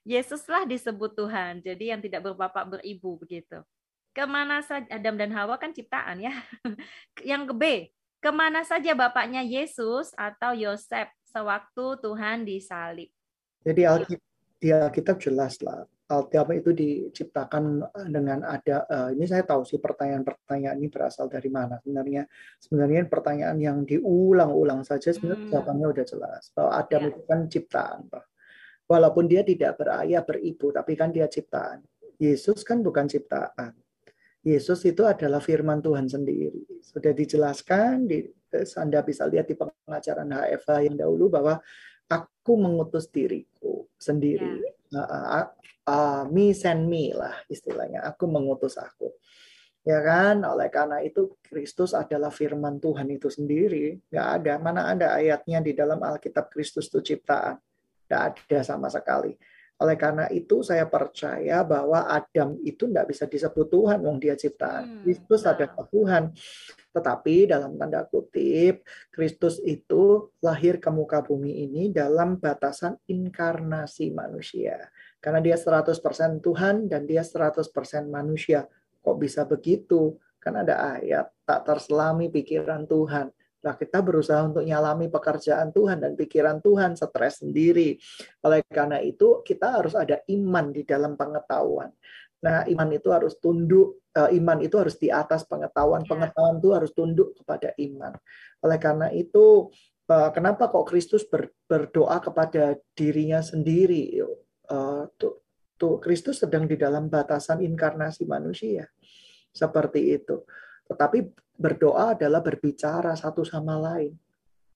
Yesuslah 0.05 0.69
disebut 0.69 1.17
Tuhan, 1.17 1.65
jadi 1.65 1.97
yang 1.97 2.01
tidak 2.05 2.21
berbapak 2.29 2.79
beribu 2.79 3.17
begitu. 3.17 3.65
Ke 4.13 4.29
mana 4.29 4.61
saja 4.61 4.85
Adam 4.93 5.17
dan 5.17 5.33
Hawa 5.33 5.57
kan 5.57 5.73
ciptaan 5.73 6.21
ya. 6.21 6.33
yang 7.29 7.49
ke 7.49 7.53
B, 7.53 7.63
ke 8.21 8.29
mana 8.29 8.61
saja 8.61 8.93
bapaknya 8.93 9.41
Yesus 9.41 10.13
atau 10.13 10.53
Yosef 10.53 11.09
sewaktu 11.29 11.97
Tuhan 12.01 12.45
disalib? 12.45 13.09
Jadi 13.65 13.81
di 14.59 14.69
Alkitab 14.69 15.17
jelas 15.17 15.57
lah 15.65 15.87
Alkitab 16.09 16.49
itu 16.57 16.73
diciptakan 16.73 17.85
dengan 18.09 18.41
ada 18.41 18.81
uh, 18.89 19.09
ini 19.13 19.29
saya 19.29 19.45
tahu 19.45 19.61
sih 19.61 19.77
pertanyaan-pertanyaan 19.77 20.81
ini 20.81 20.89
berasal 20.89 21.29
dari 21.29 21.53
mana. 21.53 21.77
Sebenarnya 21.85 22.25
sebenarnya 22.57 23.05
pertanyaan 23.05 23.57
yang 23.61 23.85
diulang-ulang 23.85 24.81
saja 24.81 25.13
sebenarnya 25.13 25.45
hmm. 25.45 25.51
jawabannya 25.53 25.87
udah 25.93 26.05
jelas. 26.09 26.43
Bahwa 26.57 26.71
Adam 26.81 27.01
yeah. 27.05 27.09
itu 27.13 27.21
kan 27.29 27.39
ciptaan 27.45 28.01
Pak. 28.09 28.25
walaupun 28.89 29.29
dia 29.29 29.45
tidak 29.45 29.77
berayah 29.77 30.25
beribu 30.25 30.73
tapi 30.73 30.97
kan 30.97 31.13
dia 31.13 31.29
ciptaan. 31.29 31.85
Yesus 32.17 32.65
kan 32.65 32.81
bukan 32.81 33.05
ciptaan. 33.05 33.77
Yesus 34.41 34.81
itu 34.89 35.05
adalah 35.05 35.37
firman 35.37 35.77
Tuhan 35.77 36.09
sendiri. 36.09 36.81
Sudah 36.81 37.13
dijelaskan 37.13 38.09
di 38.09 38.25
Anda 38.81 39.05
bisa 39.05 39.29
lihat 39.29 39.45
di 39.45 39.53
pengajaran 39.53 40.25
HFH 40.25 40.89
yang 40.89 40.97
dahulu 40.97 41.29
bahwa 41.29 41.61
aku 42.09 42.53
mengutus 42.57 43.05
diriku 43.13 43.85
sendiri. 44.01 44.57
Yeah 44.57 44.78
uh, 44.93 45.45
uh, 45.89 46.23
me 46.29 46.53
send 46.53 46.89
me 46.89 47.13
lah 47.13 47.33
istilahnya. 47.49 48.05
Aku 48.09 48.25
mengutus 48.29 48.77
aku. 48.77 49.13
Ya 49.87 50.03
kan? 50.03 50.43
Oleh 50.45 50.69
karena 50.69 51.01
itu 51.01 51.39
Kristus 51.41 51.97
adalah 51.97 52.29
firman 52.29 52.77
Tuhan 52.77 53.09
itu 53.09 53.31
sendiri. 53.31 53.97
Nggak 54.11 54.27
ada. 54.41 54.53
Mana 54.61 54.81
ada 54.91 55.07
ayatnya 55.17 55.63
di 55.63 55.71
dalam 55.73 55.97
Alkitab 55.97 56.51
Kristus 56.51 56.91
itu 56.91 56.99
ciptaan. 57.01 57.57
Nggak 58.05 58.23
ada 58.35 58.59
sama 58.61 58.91
sekali. 58.91 59.33
Oleh 59.79 59.95
karena 59.95 60.27
itu 60.27 60.59
saya 60.59 60.83
percaya 60.91 61.63
bahwa 61.63 62.03
Adam 62.11 62.59
itu 62.67 62.83
tidak 62.91 63.15
bisa 63.15 63.23
disebut 63.31 63.71
Tuhan, 63.71 64.03
wong 64.03 64.19
dia 64.19 64.35
ciptaan. 64.35 64.83
Hmm, 64.83 65.01
Kristus 65.07 65.41
hmm, 65.47 65.51
adalah 65.55 65.85
Tuhan. 65.87 66.23
Tetapi 66.89 67.45
dalam 67.45 67.77
tanda 67.77 68.01
kutip, 68.09 68.81
Kristus 69.13 69.61
itu 69.61 70.33
lahir 70.41 70.81
ke 70.81 70.89
muka 70.89 71.21
bumi 71.21 71.69
ini 71.69 71.93
dalam 71.93 72.41
batasan 72.41 72.97
inkarnasi 73.05 74.09
manusia. 74.09 74.89
Karena 75.21 75.43
dia 75.43 75.57
100% 75.59 76.41
Tuhan 76.41 76.89
dan 76.89 77.05
dia 77.05 77.21
100% 77.21 77.61
manusia. 78.09 78.65
Kok 79.05 79.17
bisa 79.21 79.45
begitu? 79.45 80.17
Kan 80.39 80.55
ada 80.55 80.97
ayat, 80.97 81.29
tak 81.43 81.67
terselami 81.67 82.31
pikiran 82.31 82.87
Tuhan. 82.87 83.29
Nah, 83.59 83.75
kita 83.75 83.99
berusaha 83.99 84.39
untuk 84.47 84.63
nyalami 84.63 85.11
pekerjaan 85.11 85.75
Tuhan 85.75 85.99
dan 85.99 86.15
pikiran 86.15 86.63
Tuhan, 86.63 86.95
stres 86.95 87.43
sendiri. 87.43 87.99
Oleh 88.47 88.63
karena 88.63 89.03
itu, 89.03 89.43
kita 89.43 89.75
harus 89.75 89.99
ada 89.99 90.23
iman 90.31 90.71
di 90.71 90.87
dalam 90.87 91.19
pengetahuan. 91.19 91.91
Nah, 92.39 92.63
iman 92.63 92.89
itu 92.95 93.11
harus 93.11 93.35
tunduk, 93.35 93.99
uh, 94.15 94.31
iman 94.31 94.63
itu 94.63 94.79
harus 94.79 94.95
di 94.95 95.11
atas 95.11 95.43
pengetahuan. 95.43 96.07
Ya. 96.07 96.15
Pengetahuan 96.15 96.55
itu 96.63 96.69
harus 96.71 96.91
tunduk 96.95 97.35
kepada 97.35 97.75
iman. 97.75 98.15
Oleh 98.63 98.79
karena 98.79 99.07
itu, 99.11 99.67
uh, 100.07 100.29
kenapa 100.31 100.71
kok 100.71 100.87
Kristus 100.87 101.27
ber, 101.27 101.51
berdoa 101.67 102.17
kepada 102.23 102.79
dirinya 102.95 103.43
sendiri? 103.43 104.23
Tuh, 105.17 105.41
tuh 105.81 105.97
Kristus 105.97 106.45
sedang 106.45 106.69
di 106.69 106.77
dalam 106.77 107.09
batasan 107.09 107.65
inkarnasi 107.65 108.29
manusia. 108.29 108.85
Seperti 109.49 110.13
itu. 110.13 110.45
Tetapi 110.85 111.25
berdoa 111.57 112.13
adalah 112.13 112.39
berbicara 112.39 113.17
satu 113.17 113.41
sama 113.41 113.81
lain. 113.81 114.13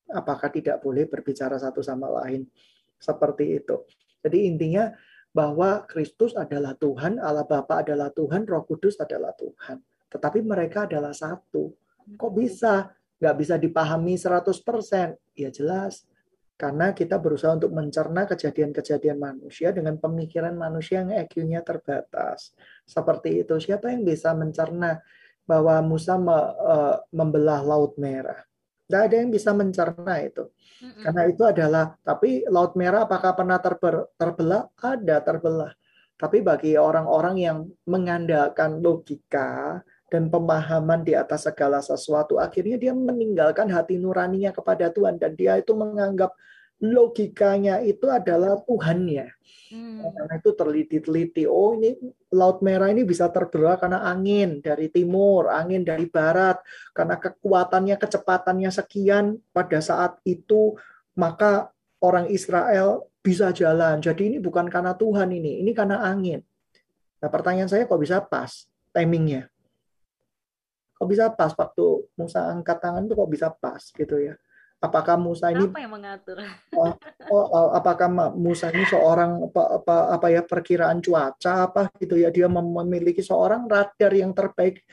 Apakah 0.09 0.49
tidak 0.49 0.81
boleh 0.81 1.05
berbicara 1.05 1.61
satu 1.61 1.85
sama 1.85 2.09
lain? 2.09 2.49
Seperti 2.97 3.61
itu. 3.61 3.85
Jadi 4.23 4.49
intinya 4.49 4.89
bahwa 5.33 5.83
Kristus 5.89 6.37
adalah 6.37 6.77
Tuhan, 6.77 7.17
Allah 7.17 7.43
Bapa 7.43 7.81
adalah 7.81 8.13
Tuhan, 8.13 8.45
Roh 8.45 8.63
Kudus 8.69 9.01
adalah 9.01 9.33
Tuhan. 9.33 9.81
Tetapi 10.13 10.45
mereka 10.45 10.85
adalah 10.85 11.09
satu. 11.09 11.73
Kok 12.13 12.33
bisa? 12.37 12.93
Nggak 13.17 13.35
bisa 13.41 13.55
dipahami 13.57 14.13
100%? 14.13 15.17
Ya 15.33 15.49
jelas. 15.49 16.05
Karena 16.53 16.93
kita 16.93 17.17
berusaha 17.17 17.57
untuk 17.57 17.73
mencerna 17.73 18.29
kejadian-kejadian 18.29 19.17
manusia 19.17 19.73
dengan 19.73 19.97
pemikiran 19.97 20.53
manusia 20.53 21.01
yang 21.01 21.11
EQ-nya 21.25 21.65
terbatas. 21.65 22.53
Seperti 22.85 23.41
itu. 23.41 23.57
Siapa 23.57 23.89
yang 23.89 24.05
bisa 24.05 24.37
mencerna 24.37 25.01
bahwa 25.49 25.81
Musa 25.81 26.13
eh, 26.13 26.95
membelah 27.09 27.65
Laut 27.65 27.97
Merah? 27.97 28.37
Tidak 28.93 29.09
ada 29.09 29.17
yang 29.25 29.33
bisa 29.33 29.57
mencerna 29.57 30.21
itu. 30.21 30.53
Karena 31.01 31.25
itu 31.25 31.41
adalah, 31.41 31.97
tapi 32.05 32.45
Laut 32.45 32.77
Merah 32.77 33.09
apakah 33.09 33.33
pernah 33.33 33.57
terber, 33.57 34.13
terbelah? 34.21 34.69
Ada 34.77 35.17
terbelah. 35.25 35.73
Tapi 36.13 36.45
bagi 36.45 36.77
orang-orang 36.77 37.35
yang 37.41 37.57
mengandalkan 37.89 38.85
logika 38.85 39.81
dan 40.13 40.29
pemahaman 40.29 41.01
di 41.01 41.17
atas 41.17 41.49
segala 41.49 41.81
sesuatu, 41.81 42.37
akhirnya 42.37 42.77
dia 42.77 42.93
meninggalkan 42.93 43.65
hati 43.73 43.97
nuraninya 43.97 44.53
kepada 44.53 44.93
Tuhan 44.93 45.17
dan 45.17 45.33
dia 45.33 45.57
itu 45.57 45.73
menganggap 45.73 46.29
logikanya 46.83 47.79
itu 47.79 48.11
adalah 48.11 48.59
Tuhannya. 48.67 49.31
Hmm. 49.71 50.03
Karena 50.03 50.33
itu 50.37 50.51
teliti-teliti, 50.51 51.43
oh 51.47 51.79
ini 51.79 51.95
Laut 52.35 52.59
Merah 52.59 52.91
ini 52.91 53.07
bisa 53.07 53.31
terbelah 53.31 53.79
karena 53.79 54.03
angin 54.03 54.59
dari 54.59 54.91
timur, 54.91 55.47
angin 55.47 55.87
dari 55.87 56.05
barat, 56.11 56.59
karena 56.91 57.15
kekuatannya, 57.17 57.95
kecepatannya 57.95 58.69
sekian 58.69 59.39
pada 59.55 59.79
saat 59.79 60.19
itu, 60.27 60.75
maka 61.15 61.71
orang 62.03 62.27
Israel 62.29 63.07
bisa 63.23 63.55
jalan. 63.55 64.03
Jadi 64.03 64.35
ini 64.35 64.37
bukan 64.43 64.67
karena 64.67 64.91
Tuhan 64.93 65.31
ini, 65.31 65.63
ini 65.63 65.71
karena 65.71 66.03
angin. 66.03 66.43
Nah 67.23 67.29
pertanyaan 67.31 67.71
saya 67.71 67.87
kok 67.87 68.01
bisa 68.03 68.19
pas 68.19 68.67
timingnya? 68.91 69.47
Kok 70.99 71.07
bisa 71.07 71.31
pas 71.31 71.55
waktu 71.55 71.85
Musa 72.19 72.51
angkat 72.51 72.77
tangan 72.83 73.07
itu 73.07 73.15
kok 73.15 73.31
bisa 73.31 73.47
pas 73.55 73.79
gitu 73.79 74.19
ya? 74.19 74.35
Apakah 74.83 75.15
Musa 75.15 75.55
ini 75.55 75.63
apa 75.63 75.79
yang 75.79 75.93
mengatur? 75.95 76.37
Oh, 76.75 76.91
oh, 77.31 77.45
oh, 77.47 77.67
apakah 77.71 78.11
Musa 78.35 78.67
ini 78.75 78.83
seorang 78.83 79.47
apa, 79.47 79.79
apa 79.79 79.95
apa 80.19 80.27
ya 80.27 80.43
perkiraan 80.43 80.99
cuaca 80.99 81.71
apa 81.71 81.87
gitu 82.03 82.19
ya 82.19 82.27
dia 82.27 82.51
memiliki 82.51 83.23
seorang 83.23 83.71
radar 83.71 84.11
yang 84.11 84.35
terbaik 84.35 84.83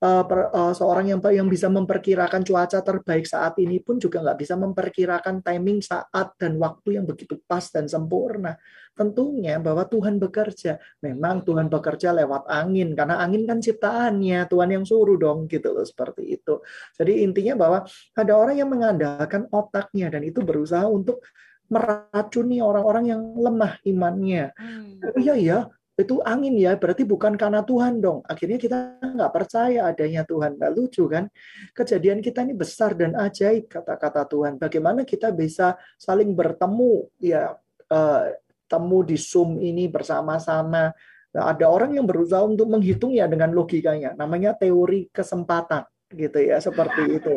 uh, 0.00 0.24
per, 0.24 0.50
uh, 0.50 0.72
seorang 0.72 1.12
yang 1.12 1.20
yang 1.30 1.48
bisa 1.48 1.68
memperkirakan 1.68 2.42
cuaca 2.42 2.80
terbaik 2.80 3.28
saat 3.28 3.56
ini 3.60 3.78
pun 3.84 4.00
juga 4.00 4.24
nggak 4.24 4.38
bisa 4.40 4.54
memperkirakan 4.56 5.44
timing 5.44 5.84
saat 5.84 6.34
dan 6.40 6.56
waktu 6.56 7.00
yang 7.00 7.04
begitu 7.06 7.38
pas 7.44 7.64
dan 7.68 7.86
sempurna. 7.86 8.56
Tentunya 8.96 9.56
bahwa 9.62 9.86
Tuhan 9.88 10.20
bekerja. 10.20 10.76
Memang 11.00 11.46
Tuhan 11.46 11.72
bekerja 11.72 12.12
lewat 12.12 12.50
angin 12.50 12.92
karena 12.92 13.20
angin 13.22 13.48
kan 13.48 13.62
ciptaannya 13.62 14.44
Tuhan 14.50 14.68
yang 14.76 14.84
suruh 14.84 15.16
dong 15.16 15.48
gitu 15.48 15.72
loh 15.72 15.86
seperti 15.86 16.36
itu. 16.36 16.60
Jadi 16.96 17.24
intinya 17.24 17.54
bahwa 17.56 17.78
ada 18.16 18.32
orang 18.36 18.56
yang 18.60 18.68
mengandalkan 18.68 19.48
otaknya 19.48 20.12
dan 20.12 20.26
itu 20.26 20.44
berusaha 20.44 20.84
untuk 20.84 21.24
meracuni 21.70 22.58
orang-orang 22.58 23.14
yang 23.14 23.22
lemah 23.38 23.78
imannya. 23.86 24.50
Hmm. 24.58 24.98
Oh, 25.06 25.16
iya 25.22 25.34
ya, 25.38 25.58
itu 26.00 26.18
angin 26.24 26.56
ya, 26.56 26.76
berarti 26.76 27.04
bukan 27.04 27.36
karena 27.36 27.60
Tuhan 27.62 28.00
dong. 28.00 28.24
Akhirnya 28.24 28.56
kita 28.56 29.00
nggak 29.00 29.32
percaya 29.32 29.86
adanya 29.88 30.24
Tuhan. 30.24 30.56
Nggak 30.56 30.72
lucu 30.72 31.04
kan? 31.06 31.28
Kejadian 31.76 32.24
kita 32.24 32.42
ini 32.44 32.56
besar 32.56 32.96
dan 32.96 33.16
ajaib 33.16 33.68
kata-kata 33.68 34.24
Tuhan. 34.26 34.56
Bagaimana 34.56 35.04
kita 35.04 35.30
bisa 35.30 35.76
saling 36.00 36.32
bertemu, 36.32 37.06
ya 37.20 37.54
uh, 37.92 38.22
temu 38.70 38.98
di 39.02 39.18
Zoom 39.18 39.58
ini 39.58 39.90
bersama-sama. 39.90 40.94
Nah, 41.30 41.44
ada 41.46 41.66
orang 41.70 41.94
yang 41.94 42.06
berusaha 42.06 42.42
untuk 42.42 42.66
menghitungnya 42.70 43.26
dengan 43.30 43.54
logikanya. 43.54 44.18
Namanya 44.18 44.54
teori 44.58 45.10
kesempatan 45.10 45.86
gitu 46.10 46.42
ya 46.42 46.58
seperti 46.58 47.22
itu. 47.22 47.34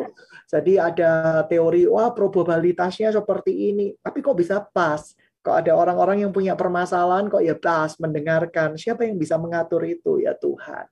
Jadi 0.50 0.82
ada 0.82 1.42
teori 1.46 1.86
wah 1.86 2.10
probabilitasnya 2.10 3.14
seperti 3.14 3.70
ini, 3.70 3.94
tapi 4.02 4.18
kok 4.18 4.34
bisa 4.34 4.62
pas? 4.62 5.14
Kok 5.44 5.52
ada 5.60 5.76
orang-orang 5.76 6.24
yang 6.24 6.32
punya 6.32 6.56
permasalahan 6.56 7.28
kok 7.28 7.44
ya 7.44 7.52
pas 7.52 7.92
mendengarkan. 8.00 8.80
Siapa 8.80 9.04
yang 9.04 9.20
bisa 9.20 9.36
mengatur 9.36 9.84
itu? 9.84 10.16
Ya 10.16 10.32
Tuhan. 10.32 10.88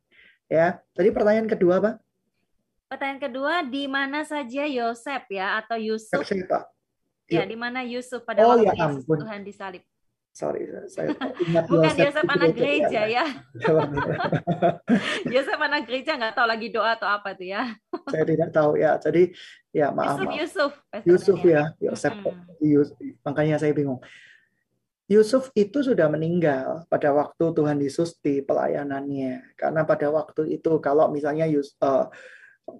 Ya. 0.52 0.84
Tadi 0.92 1.08
pertanyaan 1.08 1.48
kedua, 1.48 1.80
Pak? 1.80 1.94
Pertanyaan 2.92 3.20
kedua, 3.24 3.64
di 3.64 3.88
mana 3.88 4.20
saja 4.28 4.68
Yosef 4.68 5.24
ya 5.32 5.56
atau 5.64 5.80
Yusuf? 5.80 6.20
Siapa? 6.28 6.68
Ya, 7.32 7.48
di 7.48 7.56
mana 7.56 7.80
Yusuf 7.80 8.20
pada 8.28 8.44
oh, 8.44 8.52
waktu 8.52 8.68
ya, 8.68 8.76
Yesus 8.76 9.08
Tuhan 9.08 9.40
disalib? 9.40 9.82
Sorry, 10.32 10.64
saya 10.88 11.12
ingat 11.48 11.64
Bukan 11.68 11.96
Yosef 11.96 12.24
anak 12.28 12.52
gereja 12.52 13.00
ya. 13.08 13.24
Yosef 15.32 15.56
anak 15.56 15.88
gereja 15.88 16.20
nggak 16.20 16.36
tahu 16.36 16.44
lagi 16.48 16.68
doa 16.68 16.92
atau 16.96 17.08
apa 17.08 17.32
tuh 17.32 17.48
ya. 17.48 17.72
saya 18.12 18.24
tidak 18.28 18.52
tahu 18.52 18.76
ya. 18.76 19.00
Jadi 19.00 19.32
ya 19.72 19.88
maaf. 19.88 20.20
Yusuf, 20.36 20.72
maaf. 20.92 21.04
Yusuf. 21.08 21.36
Yusuf 21.36 21.40
ya, 21.44 21.62
Yosef. 21.80 22.12
Hmm. 22.12 22.44
Yusuf. 22.60 22.96
Makanya 23.24 23.56
saya 23.56 23.72
bingung. 23.72 24.00
Yusuf 25.12 25.52
itu 25.52 25.84
sudah 25.84 26.08
meninggal 26.08 26.88
pada 26.88 27.12
waktu 27.12 27.52
Tuhan 27.52 27.76
Yesus 27.76 28.16
di 28.24 28.40
pelayanannya. 28.40 29.52
Karena 29.60 29.84
pada 29.84 30.08
waktu 30.08 30.56
itu 30.56 30.80
kalau 30.80 31.12
misalnya 31.12 31.44
Yus, 31.44 31.76
uh, 31.84 32.08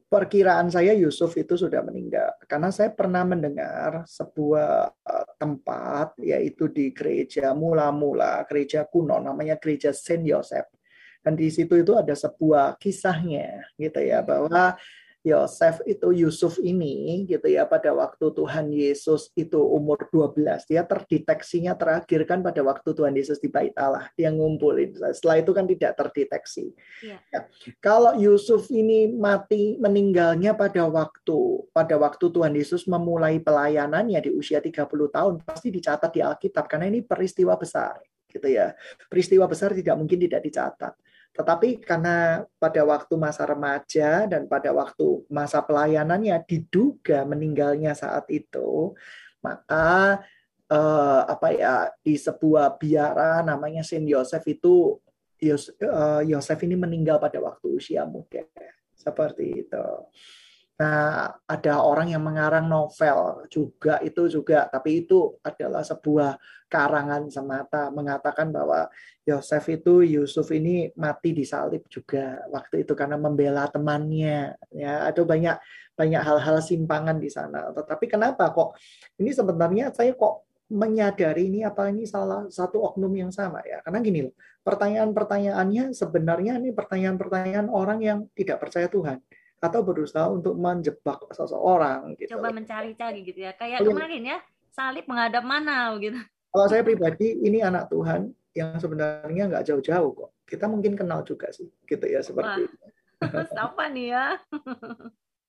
perkiraan 0.08 0.72
saya 0.72 0.96
Yusuf 0.96 1.36
itu 1.36 1.60
sudah 1.60 1.84
meninggal. 1.84 2.32
Karena 2.48 2.72
saya 2.72 2.88
pernah 2.96 3.20
mendengar 3.28 4.08
sebuah 4.08 4.96
uh, 4.96 5.26
tempat 5.36 6.16
yaitu 6.24 6.72
di 6.72 6.96
gereja 6.96 7.52
mula-mula, 7.52 8.48
gereja 8.48 8.88
kuno 8.88 9.20
namanya 9.20 9.60
gereja 9.60 9.92
Saint 9.92 10.24
Yosef. 10.24 10.64
Dan 11.22 11.38
di 11.38 11.52
situ 11.54 11.78
itu 11.78 11.94
ada 11.94 12.16
sebuah 12.16 12.80
kisahnya 12.82 13.62
gitu 13.78 14.02
ya 14.02 14.26
bahwa 14.26 14.74
Yosef 15.22 15.78
itu 15.86 16.10
Yusuf 16.10 16.58
ini 16.58 17.22
gitu 17.30 17.46
ya 17.46 17.62
pada 17.62 17.94
waktu 17.94 18.34
Tuhan 18.34 18.74
Yesus 18.74 19.30
itu 19.38 19.62
umur 19.62 20.02
12 20.10 20.66
dia 20.66 20.82
terdeteksinya 20.82 21.78
terakhir 21.78 22.26
kan 22.26 22.42
pada 22.42 22.58
waktu 22.66 22.90
Tuhan 22.90 23.14
Yesus 23.14 23.38
di 23.38 23.46
bait 23.46 23.70
Allah 23.78 24.10
dia 24.18 24.34
ngumpulin 24.34 24.98
setelah 25.14 25.38
itu 25.38 25.54
kan 25.54 25.70
tidak 25.70 25.94
terdeteksi 25.94 26.74
ya. 27.06 27.22
Ya. 27.30 27.46
kalau 27.78 28.18
Yusuf 28.18 28.66
ini 28.74 29.14
mati 29.14 29.78
meninggalnya 29.78 30.58
pada 30.58 30.90
waktu 30.90 31.70
pada 31.70 31.94
waktu 31.94 32.26
Tuhan 32.26 32.58
Yesus 32.58 32.90
memulai 32.90 33.38
pelayanannya 33.38 34.18
di 34.26 34.30
usia 34.34 34.58
30 34.58 34.90
tahun 34.90 35.32
pasti 35.46 35.70
dicatat 35.70 36.10
di 36.10 36.18
Alkitab 36.18 36.66
karena 36.66 36.90
ini 36.90 37.06
peristiwa 37.06 37.54
besar 37.54 38.02
gitu 38.26 38.48
ya 38.50 38.74
peristiwa 39.06 39.46
besar 39.46 39.70
tidak 39.70 39.94
mungkin 39.94 40.18
tidak 40.18 40.42
dicatat 40.42 40.98
tetapi 41.32 41.80
karena 41.80 42.44
pada 42.60 42.84
waktu 42.84 43.14
masa 43.16 43.48
remaja 43.48 44.28
dan 44.28 44.44
pada 44.44 44.68
waktu 44.76 45.24
masa 45.32 45.64
pelayanannya 45.64 46.36
diduga 46.44 47.24
meninggalnya 47.24 47.96
saat 47.96 48.28
itu, 48.28 48.92
maka 49.40 50.20
eh, 50.68 51.22
apa 51.24 51.48
ya 51.56 51.74
di 52.04 52.20
sebuah 52.20 52.76
biara 52.76 53.40
namanya 53.40 53.80
Saint 53.80 54.04
Yosef 54.04 54.44
itu 54.44 55.00
eh, 55.40 55.56
Yosef 56.28 56.58
ini 56.68 56.76
meninggal 56.76 57.16
pada 57.16 57.40
waktu 57.40 57.80
usia 57.80 58.04
muda 58.04 58.44
seperti 58.92 59.64
itu. 59.64 59.86
Nah, 60.82 61.30
ada 61.46 61.78
orang 61.78 62.10
yang 62.10 62.26
mengarang 62.26 62.66
novel 62.66 63.46
juga 63.46 64.02
itu 64.02 64.26
juga, 64.26 64.66
tapi 64.66 65.06
itu 65.06 65.38
adalah 65.46 65.86
sebuah 65.86 66.34
karangan 66.66 67.30
semata 67.30 67.86
mengatakan 67.94 68.50
bahwa 68.50 68.90
Yosef 69.22 69.62
itu 69.70 70.02
Yusuf 70.02 70.50
ini 70.50 70.90
mati 70.98 71.30
disalib 71.30 71.86
juga 71.86 72.42
waktu 72.50 72.82
itu 72.82 72.98
karena 72.98 73.14
membela 73.14 73.70
temannya 73.70 74.58
ya 74.74 75.06
ada 75.06 75.22
banyak 75.22 75.56
banyak 75.94 76.22
hal-hal 76.24 76.58
simpangan 76.58 77.22
di 77.22 77.30
sana. 77.30 77.70
Tetapi 77.70 78.10
kenapa 78.10 78.50
kok 78.50 78.74
ini 79.22 79.30
sebenarnya 79.30 79.94
saya 79.94 80.18
kok 80.18 80.50
menyadari 80.72 81.46
ini 81.46 81.62
apa 81.62 81.94
ini 81.94 82.08
salah 82.10 82.50
satu 82.50 82.82
oknum 82.82 83.12
yang 83.14 83.30
sama 83.30 83.62
ya. 83.62 83.78
Karena 83.86 84.02
gini 84.02 84.26
loh, 84.26 84.34
pertanyaan-pertanyaannya 84.66 85.94
sebenarnya 85.94 86.58
ini 86.58 86.74
pertanyaan-pertanyaan 86.74 87.70
orang 87.70 88.00
yang 88.02 88.18
tidak 88.34 88.58
percaya 88.58 88.90
Tuhan 88.90 89.22
atau 89.62 89.80
berusaha 89.86 90.26
untuk 90.26 90.58
menjebak 90.58 91.22
seseorang 91.30 92.18
gitu. 92.18 92.34
Coba 92.34 92.50
mencari-cari 92.50 93.22
gitu 93.22 93.46
ya. 93.46 93.54
Kayak 93.54 93.86
kemarin 93.86 94.22
ya, 94.26 94.38
salib 94.74 95.06
menghadap 95.06 95.46
mana 95.46 95.94
gitu. 96.02 96.18
Kalau 96.50 96.66
saya 96.66 96.82
pribadi 96.82 97.38
ini 97.46 97.62
anak 97.62 97.86
Tuhan 97.86 98.34
yang 98.58 98.76
sebenarnya 98.82 99.46
nggak 99.46 99.64
jauh-jauh 99.70 100.10
kok. 100.18 100.30
Kita 100.42 100.66
mungkin 100.66 100.98
kenal 100.98 101.22
juga 101.22 101.48
sih, 101.54 101.70
gitu 101.86 102.04
ya 102.10 102.20
seperti 102.20 102.66
itu. 102.66 102.76
Siapa 103.54 103.86
nih 103.94 104.06
ya? 104.10 104.26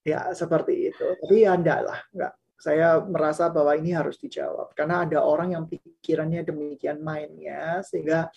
ya 0.06 0.22
seperti 0.38 0.94
itu. 0.94 1.06
Tapi 1.26 1.50
ya 1.50 1.58
enggak 1.58 1.82
lah, 1.82 2.00
enggak. 2.14 2.34
Saya 2.62 3.02
merasa 3.02 3.52
bahwa 3.52 3.76
ini 3.76 3.92
harus 3.92 4.16
dijawab 4.22 4.72
karena 4.78 5.04
ada 5.04 5.20
orang 5.26 5.52
yang 5.58 5.66
pikirannya 5.68 6.48
demikian 6.48 7.04
mainnya 7.04 7.84
sehingga 7.84 8.32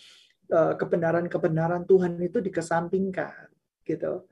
eh, 0.51 0.73
kebenaran-kebenaran 0.75 1.87
Tuhan 1.87 2.19
itu 2.19 2.43
dikesampingkan 2.43 3.47
gitu 3.87 4.27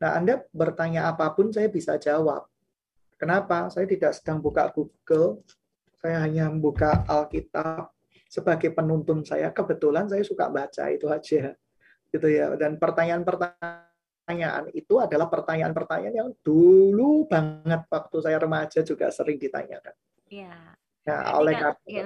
Nah, 0.00 0.16
Anda 0.16 0.40
bertanya 0.50 1.12
apa 1.12 1.28
pun 1.36 1.52
saya 1.52 1.68
bisa 1.68 2.00
jawab. 2.00 2.48
Kenapa? 3.20 3.68
Saya 3.68 3.84
tidak 3.84 4.16
sedang 4.16 4.40
buka 4.40 4.72
Google, 4.72 5.44
saya 6.00 6.24
hanya 6.24 6.48
membuka 6.48 7.04
Alkitab 7.04 7.92
sebagai 8.24 8.72
penuntun 8.72 9.20
saya. 9.28 9.52
Kebetulan 9.52 10.08
saya 10.08 10.24
suka 10.24 10.48
baca 10.48 10.88
itu 10.88 11.04
aja. 11.12 11.52
Gitu 12.08 12.26
ya. 12.32 12.56
Dan 12.56 12.80
pertanyaan-pertanyaan 12.80 14.72
itu 14.72 14.96
adalah 14.96 15.28
pertanyaan-pertanyaan 15.28 16.16
yang 16.16 16.32
dulu 16.40 17.28
banget 17.28 17.84
waktu 17.92 18.16
saya 18.24 18.40
remaja 18.40 18.80
juga 18.80 19.12
sering 19.12 19.36
ditanyakan. 19.36 19.92
Iya. 20.32 20.56
Ya, 21.04 21.16
oleh 21.36 21.52
karena 21.56 21.80
ya, 21.88 22.04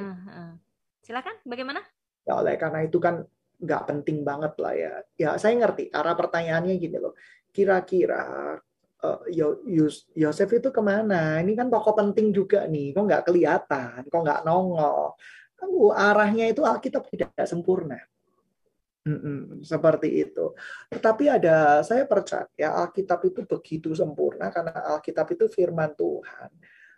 silakan 1.03 1.35
bagaimana? 1.45 1.83
Ya 2.25 2.41
oleh 2.41 2.55
karena 2.57 2.87
itu 2.87 2.99
kan 3.03 3.27
nggak 3.61 3.83
penting 3.91 4.25
banget 4.25 4.55
lah 4.59 4.75
ya. 4.75 4.93
Ya 5.19 5.31
saya 5.39 5.55
ngerti 5.61 5.91
arah 5.93 6.17
pertanyaannya 6.17 6.75
gini 6.79 6.99
loh. 6.99 7.15
Kira-kira 7.55 8.59
uh, 9.07 9.23
Yosef 10.19 10.51
itu 10.51 10.75
ke 10.75 10.83
mana? 10.83 11.39
Ini 11.39 11.55
kan 11.55 11.71
tokoh 11.71 11.95
penting 11.95 12.35
juga 12.35 12.67
nih, 12.67 12.91
kok 12.91 13.07
nggak 13.07 13.25
kelihatan, 13.31 14.11
kok 14.11 14.23
nggak 14.27 14.43
nongol. 14.43 15.15
Uh, 15.63 15.95
arahnya 15.95 16.51
itu 16.51 16.67
Alkitab 16.67 17.07
tidak 17.07 17.31
sempurna. 17.47 18.03
Seperti 19.61 20.25
itu. 20.25 20.57
Tetapi 20.89 21.29
ada, 21.29 21.85
saya 21.85 22.09
percaya 22.09 22.49
ya 22.57 22.73
Alkitab 22.73 23.21
itu 23.29 23.45
begitu 23.45 23.93
sempurna 23.93 24.49
karena 24.49 24.97
Alkitab 24.97 25.29
itu 25.37 25.45
firman 25.53 25.93
Tuhan. 25.93 26.49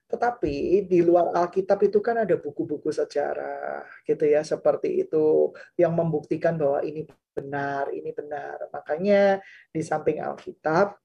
Tetapi 0.07 0.87
di 0.87 1.03
luar 1.03 1.35
Alkitab 1.35 1.83
itu 1.83 1.99
kan 1.99 2.23
ada 2.23 2.39
buku-buku 2.39 2.95
sejarah, 2.95 3.83
gitu 4.07 4.23
ya, 4.23 4.47
seperti 4.47 5.03
itu 5.03 5.51
yang 5.75 5.99
membuktikan 5.99 6.55
bahwa 6.55 6.79
ini 6.87 7.11
benar, 7.37 7.93
ini 7.93 8.11
benar. 8.17 8.73
Makanya 8.73 9.45
di 9.69 9.85
samping 9.85 10.25
Alkitab 10.25 10.97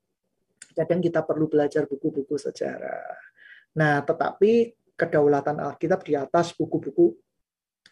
kadang 0.72 1.04
kita 1.04 1.28
perlu 1.28 1.52
belajar 1.52 1.84
buku-buku 1.84 2.40
sejarah. 2.40 3.12
Nah, 3.76 4.00
tetapi 4.08 4.72
kedaulatan 4.96 5.60
Alkitab 5.60 6.08
di 6.08 6.16
atas 6.16 6.56
buku-buku 6.56 7.12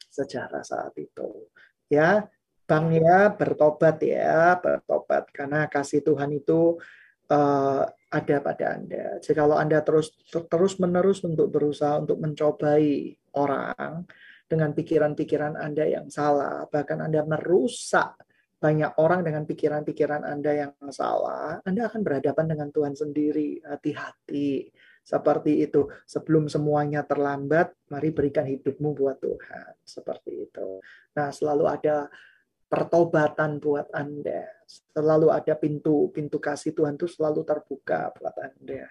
sejarah 0.08 0.64
saat 0.64 0.96
itu. 0.96 1.52
Ya, 1.92 2.28
banknya 2.70 3.34
bertobat 3.36 4.00
ya, 4.00 4.56
bertobat 4.62 5.28
karena 5.34 5.66
kasih 5.68 6.06
Tuhan 6.06 6.32
itu 6.38 6.78
uh, 7.34 7.84
ada 8.10 8.38
pada 8.42 8.66
Anda. 8.78 9.18
Jadi 9.22 9.36
kalau 9.38 9.58
Anda 9.58 9.82
terus 9.82 10.14
terus 10.30 10.78
menerus 10.78 11.22
untuk 11.26 11.50
berusaha 11.50 12.02
untuk 12.02 12.22
mencobai 12.22 13.18
orang 13.38 14.06
dengan 14.50 14.74
pikiran-pikiran 14.74 15.58
Anda 15.58 15.86
yang 15.86 16.10
salah, 16.10 16.66
bahkan 16.70 17.02
Anda 17.02 17.22
merusak 17.22 18.18
banyak 18.60 18.92
orang 19.00 19.24
dengan 19.24 19.48
pikiran-pikiran 19.48 20.28
Anda 20.28 20.68
yang 20.68 20.74
salah, 20.92 21.64
Anda 21.64 21.88
akan 21.88 22.04
berhadapan 22.04 22.52
dengan 22.52 22.70
Tuhan 22.76 22.92
sendiri. 22.92 23.64
Hati-hati. 23.64 24.68
Seperti 25.00 25.64
itu. 25.64 25.88
Sebelum 26.04 26.52
semuanya 26.52 27.08
terlambat, 27.08 27.72
mari 27.88 28.12
berikan 28.12 28.44
hidupmu 28.44 28.94
buat 28.94 29.18
Tuhan. 29.24 29.80
Seperti 29.82 30.52
itu. 30.52 30.84
Nah, 31.16 31.32
selalu 31.32 31.66
ada 31.72 32.12
pertobatan 32.70 33.58
buat 33.64 33.88
Anda. 33.96 34.46
Selalu 34.68 35.34
ada 35.34 35.58
pintu 35.58 36.14
pintu 36.14 36.38
kasih 36.38 36.76
Tuhan 36.78 37.00
itu 37.00 37.10
selalu 37.10 37.42
terbuka 37.48 38.14
buat 38.14 38.36
Anda. 38.38 38.86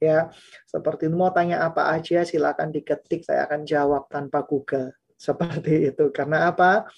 Ya, 0.00 0.32
seperti 0.64 1.12
mau 1.12 1.28
tanya 1.28 1.60
apa 1.60 1.92
aja 1.92 2.24
silakan 2.24 2.72
diketik, 2.72 3.20
saya 3.20 3.44
akan 3.44 3.68
jawab 3.68 4.08
tanpa 4.08 4.48
Google 4.48 4.96
seperti 5.20 5.92
itu. 5.92 6.08
Karena 6.08 6.48
apa? 6.48 6.88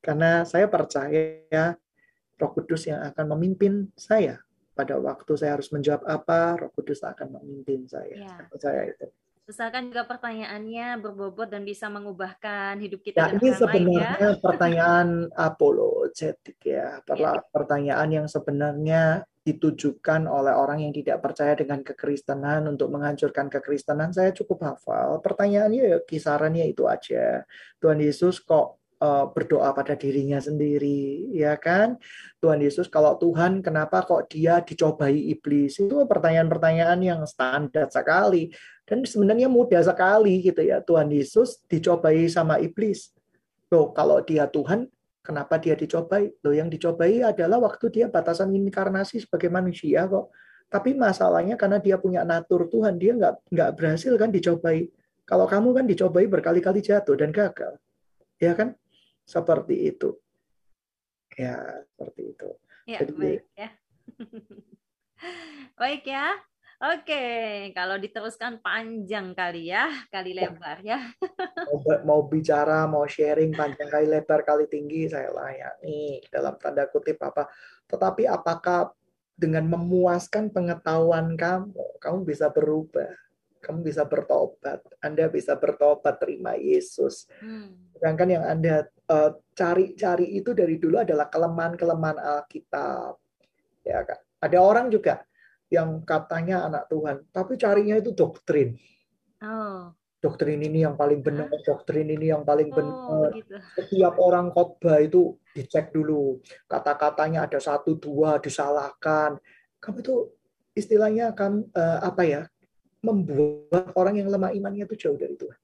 Karena 0.00 0.48
saya 0.48 0.64
percaya 0.72 1.76
Roh 2.40 2.50
Kudus 2.56 2.88
yang 2.88 3.04
akan 3.04 3.36
memimpin 3.36 3.92
saya 3.92 4.40
pada 4.72 4.96
waktu 4.96 5.32
saya 5.36 5.60
harus 5.60 5.68
menjawab 5.68 6.04
apa, 6.08 6.56
Roh 6.64 6.72
Kudus 6.72 7.04
akan 7.04 7.40
memimpin 7.40 7.84
saya. 7.84 8.16
Ya. 8.16 8.28
Saya 8.32 8.48
percaya 8.48 8.82
itu. 8.88 9.06
Misalkan 9.46 9.94
juga 9.94 10.02
pertanyaannya 10.10 10.98
berbobot 10.98 11.46
dan 11.46 11.62
bisa 11.62 11.86
mengubahkan 11.86 12.82
hidup 12.82 12.98
kita. 12.98 13.30
Ya, 13.30 13.38
ini 13.38 13.54
sebenarnya 13.54 14.34
ya. 14.34 14.42
pertanyaan 14.42 15.30
apologetik 15.38 16.58
ya. 16.66 16.98
ya. 17.06 17.38
Pertanyaan 17.54 18.08
yang 18.10 18.26
sebenarnya 18.26 19.22
ditujukan 19.46 20.26
oleh 20.26 20.50
orang 20.50 20.82
yang 20.82 20.90
tidak 20.90 21.22
percaya 21.22 21.54
dengan 21.54 21.78
kekristenan 21.86 22.66
untuk 22.66 22.90
menghancurkan 22.90 23.46
kekristenan, 23.46 24.10
saya 24.10 24.34
cukup 24.34 24.66
hafal. 24.66 25.22
Pertanyaannya 25.22 25.82
ya 25.86 25.98
kisarannya 26.02 26.66
itu 26.66 26.90
aja. 26.90 27.46
Tuhan 27.78 28.02
Yesus 28.02 28.42
kok 28.42 28.82
uh, 28.98 29.30
berdoa 29.30 29.70
pada 29.70 29.94
dirinya 29.94 30.42
sendiri, 30.42 31.30
ya 31.30 31.54
kan? 31.54 31.94
Tuhan 32.42 32.58
Yesus 32.58 32.90
kalau 32.90 33.14
Tuhan 33.22 33.62
kenapa 33.62 34.02
kok 34.02 34.26
dia 34.34 34.58
dicobai 34.58 35.14
iblis? 35.14 35.78
Itu 35.78 36.02
pertanyaan-pertanyaan 36.10 36.98
yang 37.06 37.22
standar 37.30 37.86
sekali 37.86 38.50
dan 38.82 39.06
sebenarnya 39.06 39.46
mudah 39.46 39.86
sekali 39.86 40.42
gitu 40.42 40.66
ya. 40.66 40.82
Tuhan 40.82 41.06
Yesus 41.14 41.62
dicobai 41.70 42.26
sama 42.26 42.58
iblis. 42.58 43.14
Loh, 43.70 43.94
kalau 43.94 44.22
dia 44.26 44.50
Tuhan, 44.50 44.90
Kenapa 45.26 45.58
dia 45.58 45.74
dicobai? 45.74 46.30
Loh 46.46 46.54
yang 46.54 46.70
dicobai 46.70 47.18
adalah 47.18 47.58
waktu 47.58 47.90
dia 47.90 48.06
batasan 48.06 48.54
inkarnasi 48.54 49.26
sebagai 49.26 49.50
manusia 49.50 50.06
kok. 50.06 50.30
Tapi 50.70 50.94
masalahnya 50.94 51.58
karena 51.58 51.82
dia 51.82 51.98
punya 51.98 52.22
natur 52.22 52.70
Tuhan, 52.70 52.94
dia 52.94 53.10
nggak 53.18 53.50
nggak 53.50 53.70
berhasil 53.74 54.14
kan 54.14 54.30
dicobai. 54.30 54.86
Kalau 55.26 55.50
kamu 55.50 55.82
kan 55.82 55.84
dicobai 55.90 56.30
berkali-kali 56.30 56.78
jatuh 56.78 57.18
dan 57.18 57.34
gagal, 57.34 57.74
ya 58.38 58.54
kan? 58.54 58.78
Seperti 59.26 59.90
itu. 59.90 60.14
Ya, 61.34 61.82
seperti 61.90 62.22
itu. 62.30 62.48
Ya, 62.86 62.98
Jadi, 63.02 63.12
baik 63.18 63.42
ya. 63.58 63.68
baik 65.82 66.02
ya. 66.06 66.26
Oke, 66.76 67.72
kalau 67.72 67.96
diteruskan 67.96 68.60
panjang 68.60 69.32
kali 69.32 69.72
ya, 69.72 69.88
kali 70.12 70.36
lebar 70.36 70.84
ya. 70.84 71.00
mau, 71.72 71.80
mau 72.04 72.20
bicara, 72.28 72.84
mau 72.84 73.08
sharing 73.08 73.56
panjang 73.56 73.88
kali 73.88 74.04
lebar 74.04 74.44
kali 74.44 74.68
tinggi, 74.68 75.08
saya 75.08 75.32
layani 75.32 76.20
dalam 76.28 76.60
tanda 76.60 76.84
kutip 76.92 77.16
apa. 77.24 77.48
Tetapi 77.88 78.28
apakah 78.28 78.92
dengan 79.32 79.64
memuaskan 79.72 80.52
pengetahuan 80.52 81.32
kamu, 81.32 81.96
kamu 81.96 82.18
bisa 82.28 82.52
berubah, 82.52 83.08
kamu 83.64 83.80
bisa 83.80 84.04
bertobat, 84.04 84.84
Anda 85.00 85.32
bisa 85.32 85.56
bertobat 85.56 86.20
terima 86.20 86.60
Yesus. 86.60 87.24
Hmm. 87.40 87.88
Sedangkan 87.96 88.36
yang 88.36 88.44
Anda 88.44 88.84
eh, 88.84 89.30
cari-cari 89.56 90.28
uh, 90.28 90.36
itu 90.44 90.52
dari 90.52 90.76
dulu 90.76 91.00
adalah 91.00 91.32
kelemahan-kelemahan 91.32 92.20
Alkitab. 92.20 93.16
Ya 93.80 94.04
kan? 94.04 94.20
Ada 94.44 94.60
orang 94.60 94.92
juga 94.92 95.24
yang 95.66 96.02
katanya 96.06 96.66
anak 96.66 96.86
Tuhan, 96.86 97.26
tapi 97.34 97.58
carinya 97.58 97.98
itu 97.98 98.14
doktrin. 98.14 98.78
Oh. 99.42 99.90
Doktrin 100.16 100.58
ini 100.64 100.82
yang 100.82 100.96
paling 100.96 101.20
benar, 101.20 101.52
doktrin 101.62 102.08
ini 102.08 102.32
yang 102.32 102.42
paling 102.42 102.72
oh, 102.72 102.74
benar. 102.74 103.30
Begitu. 103.30 103.54
Setiap 103.76 104.14
orang 104.18 104.50
khotbah 104.50 104.98
itu 105.02 105.36
dicek 105.52 105.92
dulu. 105.92 106.40
Kata-katanya 106.66 107.46
ada 107.46 107.60
satu 107.60 107.94
dua 107.94 108.40
disalahkan. 108.40 109.38
Kamu 109.78 109.98
itu 110.02 110.14
istilahnya 110.72 111.30
kan 111.36 111.62
uh, 111.74 111.98
apa 112.02 112.22
ya? 112.26 112.42
Membuat 113.04 113.94
orang 113.94 114.18
yang 114.18 114.32
lemah 114.32 114.50
imannya 114.50 114.88
itu 114.88 114.98
jauh 114.98 115.18
dari 115.20 115.36
Tuhan. 115.38 115.60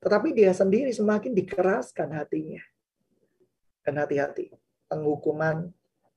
Tetapi 0.00 0.28
dia 0.32 0.54
sendiri 0.54 0.94
semakin 0.94 1.34
dikeraskan 1.34 2.14
hatinya. 2.16 2.62
Dan 3.82 3.98
hati-hati, 3.98 4.54
penghukuman 4.88 5.68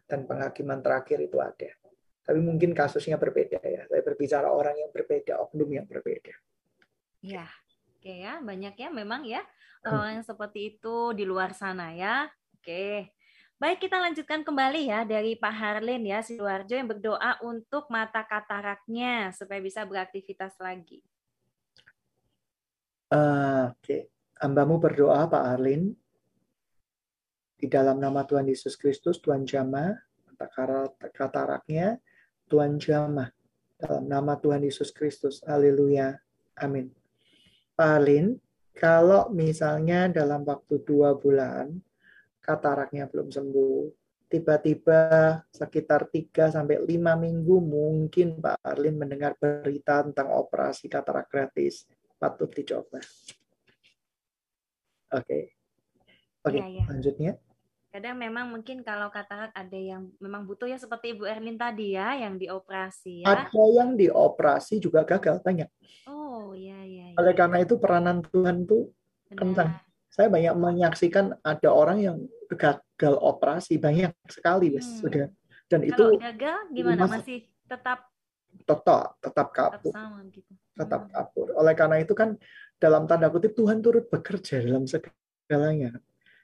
dan 0.09 0.25
penghakiman 0.25 0.79
terakhir 0.79 1.17
itu 1.21 1.37
ada. 1.41 1.78
Tapi 2.23 2.39
mungkin 2.39 2.71
kasusnya 2.77 3.17
berbeda 3.17 3.59
ya. 3.63 3.89
Saya 3.89 4.01
berbicara 4.05 4.47
orang 4.49 4.77
yang 4.77 4.91
berbeda, 4.93 5.41
oknum 5.41 5.69
yang 5.69 5.87
berbeda. 5.89 6.35
Ya, 7.19 7.47
oke 7.97 8.13
ya, 8.13 8.39
banyak 8.39 8.75
ya 8.79 8.89
memang 8.93 9.27
ya 9.27 9.43
hmm. 9.83 9.91
orang 9.91 10.11
yang 10.19 10.25
seperti 10.25 10.77
itu 10.77 11.11
di 11.15 11.23
luar 11.27 11.51
sana 11.55 11.91
ya. 11.95 12.27
Oke. 12.59 13.11
Baik, 13.59 13.83
kita 13.83 13.99
lanjutkan 13.99 14.47
kembali 14.47 14.87
ya 14.87 15.03
dari 15.03 15.35
Pak 15.35 15.51
Harlin 15.51 16.07
ya, 16.07 16.23
Sidoarjo 16.23 16.79
yang 16.79 16.87
berdoa 16.87 17.43
untuk 17.43 17.91
mata 17.91 18.23
kataraknya 18.23 19.35
supaya 19.35 19.59
bisa 19.59 19.83
beraktivitas 19.83 20.55
lagi. 20.63 21.03
Uh, 23.11 23.67
Oke, 23.75 23.83
okay. 23.83 24.01
Ambamu 24.39 24.79
berdoa 24.79 25.27
Pak 25.27 25.43
Harlin 25.43 25.91
di 27.59 27.67
dalam 27.67 27.99
nama 27.99 28.23
Tuhan 28.23 28.47
Yesus 28.47 28.79
Kristus, 28.79 29.19
Tuhan 29.19 29.43
Jama, 29.43 29.91
mata 30.23 30.47
kataraknya, 31.11 31.99
Tuhan 32.49 32.81
jamah. 32.81 33.29
Dalam 33.79 34.09
nama 34.09 34.33
Tuhan 34.35 34.65
Yesus 34.65 34.89
Kristus. 34.89 35.45
Haleluya. 35.45 36.17
Amin. 36.59 36.91
Pak 37.77 37.91
Alin, 38.01 38.35
kalau 38.75 39.31
misalnya 39.31 40.11
dalam 40.11 40.43
waktu 40.43 40.83
dua 40.83 41.15
bulan 41.15 41.79
kataraknya 42.43 43.07
belum 43.07 43.31
sembuh, 43.31 43.87
tiba-tiba 44.29 45.01
sekitar 45.49 46.05
3 46.05 46.53
sampai 46.53 46.77
5 46.85 47.17
minggu 47.17 47.55
mungkin 47.57 48.37
Pak 48.37 48.61
Arlin 48.61 48.95
mendengar 49.01 49.33
berita 49.35 50.05
tentang 50.05 50.29
operasi 50.29 50.85
katarak 50.85 51.27
gratis. 51.27 51.89
Patut 52.19 52.53
dicoba. 52.53 53.01
Oke. 55.09 55.25
Okay. 55.25 55.43
Oke, 56.39 56.55
okay, 56.55 56.61
ya, 56.61 56.67
ya. 56.71 56.83
lanjutnya. 56.87 57.31
Kadang 57.89 58.21
memang 58.21 58.53
mungkin 58.53 58.85
kalau 58.85 59.09
katakan 59.09 59.49
ada 59.57 59.77
yang 59.77 60.13
memang 60.21 60.45
butuh 60.45 60.69
ya 60.69 60.77
seperti 60.77 61.17
Ibu 61.17 61.25
Erlin 61.25 61.57
tadi 61.57 61.97
ya 61.97 62.13
yang 62.13 62.37
dioperasi 62.37 63.25
ya. 63.25 63.49
Ada 63.49 63.63
yang 63.73 63.97
dioperasi 63.97 64.77
juga 64.77 65.01
gagal 65.01 65.41
banyak. 65.41 65.69
Oh 66.05 66.53
iya 66.53 66.85
iya. 66.85 67.05
iya. 67.13 67.17
Oleh 67.17 67.33
karena 67.33 67.65
itu 67.65 67.81
peranan 67.81 68.21
Tuhan 68.21 68.69
tuh 68.69 68.93
kencang. 69.33 69.81
Saya 70.09 70.29
banyak 70.29 70.53
menyaksikan 70.57 71.37
ada 71.41 71.69
orang 71.73 71.97
yang 72.01 72.17
gagal 72.49 73.13
operasi 73.21 73.77
banyak 73.77 74.13
sekali 74.25 74.73
wes 74.73 74.85
hmm. 74.85 74.99
sudah 75.05 75.27
dan 75.69 75.85
kalau 75.85 75.89
itu 75.93 76.05
gagal 76.17 76.57
gimana 76.73 77.05
mas, 77.05 77.21
masih 77.21 77.39
tetap 77.69 78.09
tetap 78.65 79.13
tetap 79.21 79.47
kabur. 79.53 79.93
Tetap, 79.93 80.01
sama, 80.01 80.19
gitu. 80.33 80.51
tetap 80.73 81.01
hmm. 81.05 81.11
kabur. 81.13 81.47
Oleh 81.61 81.73
karena 81.77 81.97
itu 82.01 82.13
kan 82.17 82.29
dalam 82.81 83.05
tanda 83.05 83.29
kutip 83.29 83.53
Tuhan 83.53 83.85
turut 83.85 84.09
bekerja 84.09 84.65
dalam 84.65 84.89
segalanya. 84.89 85.93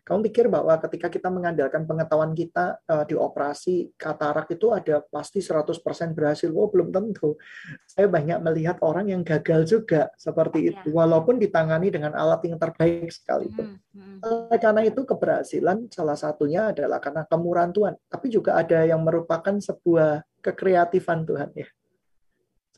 Kamu 0.06 0.22
pikir 0.30 0.46
bahwa 0.54 0.78
ketika 0.86 1.10
kita 1.10 1.34
mengandalkan 1.34 1.82
pengetahuan 1.90 2.38
kita 2.38 2.78
uh, 2.86 3.02
di 3.10 3.18
operasi 3.18 3.90
katarak 3.98 4.46
itu 4.54 4.70
ada 4.70 5.02
pasti 5.02 5.42
100% 5.42 5.82
berhasil? 6.14 6.54
Oh, 6.54 6.70
belum 6.70 6.94
tentu. 6.94 7.42
Saya 7.90 8.06
banyak 8.06 8.38
melihat 8.46 8.78
orang 8.86 9.10
yang 9.10 9.26
gagal 9.26 9.66
juga 9.66 10.14
seperti 10.14 10.70
itu, 10.70 10.88
ya. 10.88 10.94
walaupun 10.94 11.42
ditangani 11.42 11.90
dengan 11.90 12.14
alat 12.14 12.46
yang 12.46 12.62
terbaik 12.62 13.10
sekalipun. 13.10 13.82
Hmm, 13.98 14.22
hmm. 14.22 14.54
Karena 14.62 14.86
itu 14.86 15.02
keberhasilan 15.02 15.90
salah 15.90 16.16
satunya 16.16 16.70
adalah 16.70 17.02
karena 17.02 17.26
kemurahan 17.26 17.74
Tuhan, 17.74 17.98
tapi 18.06 18.30
juga 18.30 18.62
ada 18.62 18.86
yang 18.86 19.02
merupakan 19.02 19.58
sebuah 19.58 20.22
kekreatifan 20.46 21.26
Tuhan 21.26 21.50
ya. 21.58 21.66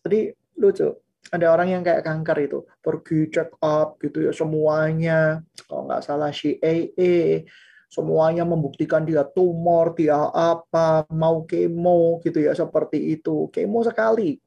Jadi 0.08 0.32
lucu 0.56 0.96
ada 1.28 1.48
orang 1.52 1.68
yang 1.74 1.84
kayak 1.84 2.04
kanker 2.08 2.38
itu 2.40 2.60
pergi 2.80 3.28
check 3.28 3.52
up 3.60 4.00
gitu 4.00 4.24
ya 4.24 4.32
semuanya 4.32 5.44
kalau 5.68 5.88
nggak 5.88 6.04
salah 6.04 6.32
CAA 6.32 7.44
semuanya 7.88 8.44
membuktikan 8.44 9.08
dia 9.08 9.24
tumor 9.24 9.96
dia 9.96 10.20
apa 10.32 11.08
mau 11.12 11.48
kemo 11.48 12.20
gitu 12.24 12.44
ya 12.44 12.52
seperti 12.52 13.16
itu. 13.16 13.48
Kemo 13.52 13.84
sekali 13.84 14.40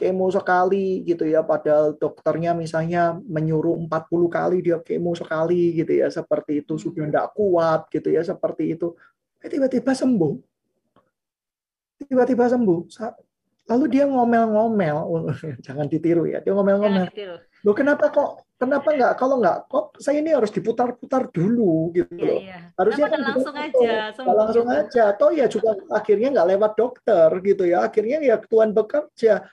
kemo 0.00 0.32
sekali 0.32 1.04
gitu 1.04 1.28
ya 1.28 1.44
padahal 1.44 1.92
dokternya 2.00 2.56
misalnya 2.56 3.20
menyuruh 3.20 3.76
40 3.84 4.32
kali 4.32 4.56
dia 4.64 4.80
kemo 4.80 5.12
sekali 5.12 5.76
gitu 5.76 5.92
ya 5.92 6.08
seperti 6.08 6.64
itu. 6.64 6.80
Sudah 6.80 7.04
tidak 7.04 7.26
kuat 7.36 7.92
gitu 7.92 8.08
ya 8.08 8.24
seperti 8.24 8.80
itu. 8.80 8.96
Eh, 9.44 9.48
tiba-tiba 9.52 9.92
sembuh. 9.92 10.34
Tiba-tiba 12.00 12.48
sembuh 12.48 12.88
Lalu 13.70 13.84
dia 13.86 14.04
ngomel-ngomel, 14.10 14.96
jangan 15.66 15.86
ditiru 15.86 16.26
ya, 16.26 16.42
dia 16.42 16.50
ngomel-ngomel. 16.50 17.06
Loh 17.62 17.74
kenapa 17.76 18.10
kok, 18.10 18.50
kenapa 18.58 18.88
nggak, 18.90 19.12
kalau 19.14 19.38
nggak, 19.38 19.70
kok 19.70 19.94
saya 20.02 20.18
ini 20.18 20.34
harus 20.34 20.50
diputar-putar 20.50 21.30
dulu 21.30 21.94
gitu 21.94 22.10
iya, 22.18 22.26
loh. 22.26 22.40
Iya. 22.42 22.58
Harusnya 22.74 23.06
kan 23.06 23.20
langsung 23.22 23.54
aja. 23.54 23.92
Sembuh. 24.10 24.34
Langsung 24.34 24.66
aja, 24.66 25.02
atau 25.14 25.28
ya 25.30 25.46
juga 25.46 25.78
akhirnya 25.94 26.28
nggak 26.34 26.48
lewat 26.56 26.72
dokter 26.74 27.28
gitu 27.46 27.62
ya, 27.62 27.86
akhirnya 27.86 28.18
ya 28.18 28.36
Tuhan 28.42 28.74
bekerja. 28.74 29.46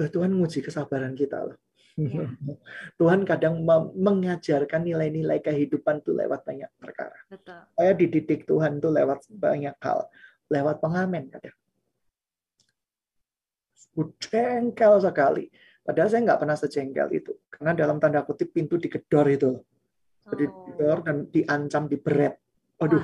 Eh, 0.00 0.08
Tuhan 0.08 0.32
nguji 0.32 0.64
kesabaran 0.64 1.12
kita 1.12 1.52
loh. 1.52 1.58
Ya. 2.00 2.24
Tuhan 3.02 3.28
kadang 3.28 3.60
mengajarkan 3.92 4.88
nilai-nilai 4.88 5.44
kehidupan 5.44 6.00
tuh 6.00 6.16
lewat 6.16 6.48
banyak 6.48 6.70
perkara. 6.80 7.18
Betul. 7.28 7.60
Saya 7.76 7.92
dididik 7.92 8.48
Tuhan 8.48 8.80
tuh 8.80 8.88
lewat 8.88 9.28
banyak 9.28 9.76
hal, 9.84 10.08
lewat 10.48 10.80
pengamen 10.80 11.28
kadang 11.28 11.52
jengkel 14.18 14.94
sekali. 15.02 15.46
Padahal 15.82 16.08
saya 16.08 16.22
nggak 16.22 16.40
pernah 16.40 16.56
sejengkel 16.56 17.08
itu. 17.10 17.32
Karena 17.50 17.74
dalam 17.74 17.98
tanda 17.98 18.22
kutip 18.22 18.54
pintu 18.54 18.78
digedor 18.78 19.26
itu. 19.26 19.50
Jadi 20.30 20.44
oh. 20.46 20.50
digedor 20.70 20.98
dan 21.02 21.16
diancam 21.26 21.90
diberet. 21.90 22.38
Aduh. 22.78 23.02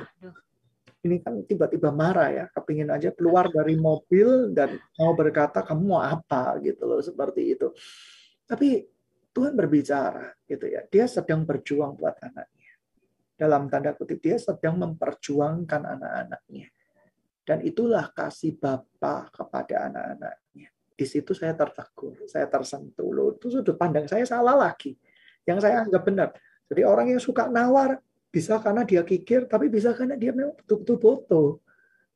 Ini 0.98 1.22
kan 1.22 1.42
tiba-tiba 1.46 1.90
marah 1.90 2.30
ya. 2.30 2.44
Kepingin 2.54 2.90
aja 2.94 3.10
keluar 3.10 3.50
dari 3.50 3.74
mobil 3.74 4.54
dan 4.54 4.78
mau 4.98 5.14
berkata 5.14 5.66
kamu 5.66 5.82
mau 5.82 6.02
apa 6.02 6.58
gitu 6.62 6.86
loh. 6.86 7.02
Seperti 7.02 7.58
itu. 7.58 7.74
Tapi 8.46 8.86
Tuhan 9.34 9.58
berbicara 9.58 10.30
gitu 10.46 10.70
ya. 10.70 10.86
Dia 10.86 11.10
sedang 11.10 11.42
berjuang 11.42 11.98
buat 11.98 12.14
anaknya. 12.22 12.72
Dalam 13.38 13.70
tanda 13.70 13.94
kutip 13.94 14.22
dia 14.22 14.38
sedang 14.38 14.78
memperjuangkan 14.78 15.82
anak-anaknya. 15.82 16.66
Dan 17.42 17.58
itulah 17.64 18.10
kasih 18.14 18.58
Bapa 18.58 19.30
kepada 19.30 19.90
anak-anaknya 19.90 20.77
di 20.98 21.06
situ 21.06 21.30
saya 21.30 21.54
tertegur, 21.54 22.26
saya 22.26 22.50
tersentuh. 22.50 23.06
Loh, 23.06 23.38
itu 23.38 23.46
sudut 23.54 23.78
pandang 23.78 24.10
saya 24.10 24.26
salah 24.26 24.58
lagi. 24.58 24.98
Yang 25.46 25.62
saya 25.62 25.86
anggap 25.86 26.02
benar. 26.02 26.28
Jadi 26.66 26.82
orang 26.82 27.14
yang 27.14 27.22
suka 27.22 27.46
nawar, 27.46 28.02
bisa 28.34 28.58
karena 28.58 28.82
dia 28.82 29.06
kikir, 29.06 29.46
tapi 29.46 29.70
bisa 29.70 29.94
karena 29.94 30.18
dia 30.18 30.34
memang 30.34 30.58
betul-betul 30.58 30.98
butuh. 30.98 31.50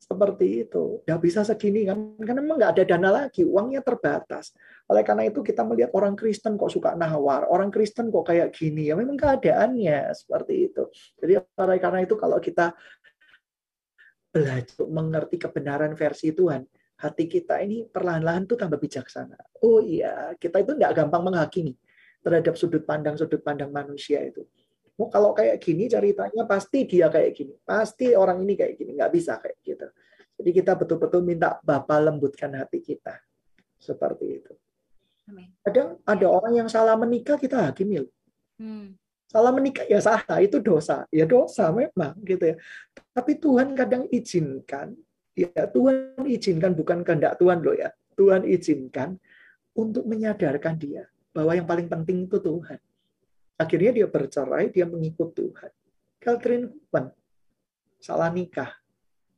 Seperti 0.03 0.67
itu. 0.67 0.99
Nggak 1.07 1.21
bisa 1.23 1.47
segini 1.47 1.87
kan, 1.87 2.19
karena 2.19 2.43
memang 2.43 2.59
nggak 2.59 2.73
ada 2.75 2.83
dana 2.83 3.11
lagi, 3.23 3.47
uangnya 3.47 3.87
terbatas. 3.87 4.51
Oleh 4.91 5.07
karena 5.07 5.31
itu 5.31 5.47
kita 5.47 5.63
melihat 5.63 5.95
orang 5.95 6.19
Kristen 6.19 6.59
kok 6.59 6.75
suka 6.75 6.99
nawar, 6.99 7.47
orang 7.47 7.71
Kristen 7.71 8.11
kok 8.11 8.27
kayak 8.27 8.51
gini, 8.51 8.91
ya 8.91 8.99
memang 8.99 9.15
keadaannya 9.15 10.11
seperti 10.11 10.75
itu. 10.75 10.91
Jadi 11.23 11.39
oleh 11.39 11.79
karena 11.79 12.03
itu 12.03 12.19
kalau 12.19 12.43
kita 12.43 12.75
belajar 14.35 14.83
mengerti 14.91 15.39
kebenaran 15.39 15.95
versi 15.95 16.35
Tuhan, 16.35 16.67
hati 17.03 17.27
kita 17.27 17.59
ini 17.67 17.83
perlahan-lahan 17.91 18.47
tuh 18.47 18.55
tambah 18.55 18.79
bijaksana. 18.79 19.35
Oh 19.67 19.83
iya, 19.83 20.39
kita 20.39 20.63
itu 20.63 20.79
nggak 20.79 21.03
gampang 21.03 21.23
menghakimi 21.27 21.75
terhadap 22.23 22.55
sudut 22.55 22.87
pandang-sudut 22.87 23.43
pandang 23.43 23.75
manusia 23.75 24.23
itu. 24.23 24.47
Oh, 24.95 25.11
kalau 25.11 25.35
kayak 25.35 25.59
gini 25.59 25.91
ceritanya 25.91 26.47
pasti 26.47 26.87
dia 26.87 27.11
kayak 27.11 27.35
gini, 27.35 27.59
pasti 27.67 28.15
orang 28.15 28.47
ini 28.47 28.55
kayak 28.55 28.79
gini, 28.79 28.95
nggak 28.95 29.11
bisa 29.11 29.43
kayak 29.43 29.59
gitu. 29.67 29.87
Jadi 30.39 30.51
kita 30.55 30.79
betul-betul 30.79 31.27
minta 31.27 31.59
Bapak 31.59 31.99
lembutkan 32.07 32.55
hati 32.55 32.79
kita 32.79 33.19
seperti 33.83 34.27
itu. 34.39 34.53
Kadang 35.63 35.99
ada 36.07 36.27
orang 36.31 36.55
yang 36.55 36.69
salah 36.71 36.95
menikah 36.95 37.39
kita 37.39 37.71
hakimi 37.71 38.07
Hmm. 38.61 38.95
Salah 39.27 39.49
menikah 39.51 39.89
ya 39.89 39.99
salah, 39.99 40.39
itu 40.45 40.61
dosa. 40.61 41.09
Ya 41.09 41.25
dosa 41.25 41.73
memang 41.73 42.15
gitu 42.23 42.53
ya. 42.53 42.57
Tapi 43.17 43.41
Tuhan 43.41 43.73
kadang 43.73 44.05
izinkan 44.13 44.93
Ya, 45.33 45.65
Tuhan 45.69 46.29
izinkan 46.29 46.77
bukan 46.77 47.01
kehendak 47.05 47.41
Tuhan 47.41 47.65
loh 47.65 47.73
ya. 47.73 47.89
Tuhan 48.17 48.45
izinkan 48.45 49.17
untuk 49.73 50.05
menyadarkan 50.05 50.77
dia 50.77 51.09
bahwa 51.33 51.57
yang 51.57 51.65
paling 51.65 51.89
penting 51.89 52.29
itu 52.29 52.37
Tuhan. 52.37 52.77
Akhirnya 53.57 53.93
dia 53.97 54.07
bercerai, 54.09 54.69
dia 54.69 54.85
mengikut 54.85 55.33
Tuhan. 55.33 55.73
Catherine 56.21 56.69
Hupan 56.69 57.09
salah 58.03 58.29
nikah, 58.29 58.71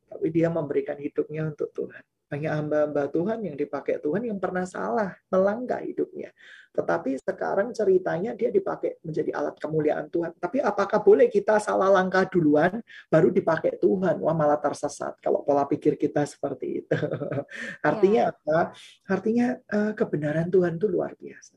tapi 0.09 0.33
dia 0.33 0.49
memberikan 0.49 0.97
hidupnya 0.97 1.47
untuk 1.49 1.71
Tuhan. 1.77 2.03
Banyak 2.35 2.51
hamba-hamba 2.51 3.07
Tuhan 3.15 3.47
yang 3.47 3.55
dipakai 3.55 4.03
Tuhan 4.03 4.27
yang 4.27 4.43
pernah 4.43 4.67
salah 4.67 5.15
melangkah 5.31 5.79
hidupnya. 5.79 6.35
Tetapi 6.75 7.15
sekarang 7.23 7.71
ceritanya 7.71 8.35
dia 8.35 8.51
dipakai 8.51 8.99
menjadi 9.07 9.31
alat 9.39 9.55
kemuliaan 9.63 10.11
Tuhan. 10.11 10.35
Tapi 10.43 10.59
apakah 10.59 10.99
boleh 10.99 11.31
kita 11.31 11.63
salah 11.63 11.87
langkah 11.95 12.27
duluan 12.27 12.83
baru 13.07 13.31
dipakai 13.31 13.79
Tuhan? 13.79 14.19
Wah 14.19 14.35
malah 14.35 14.59
tersesat 14.59 15.15
kalau 15.23 15.47
pola 15.47 15.63
pikir 15.63 15.95
kita 15.95 16.27
seperti 16.27 16.83
itu. 16.83 16.91
Artinya 17.87 18.27
ya. 18.27 18.35
apa? 18.35 18.75
Artinya 19.07 19.47
eh, 19.55 19.93
kebenaran 19.95 20.51
Tuhan 20.51 20.75
itu 20.75 20.91
luar 20.91 21.15
biasa. 21.15 21.55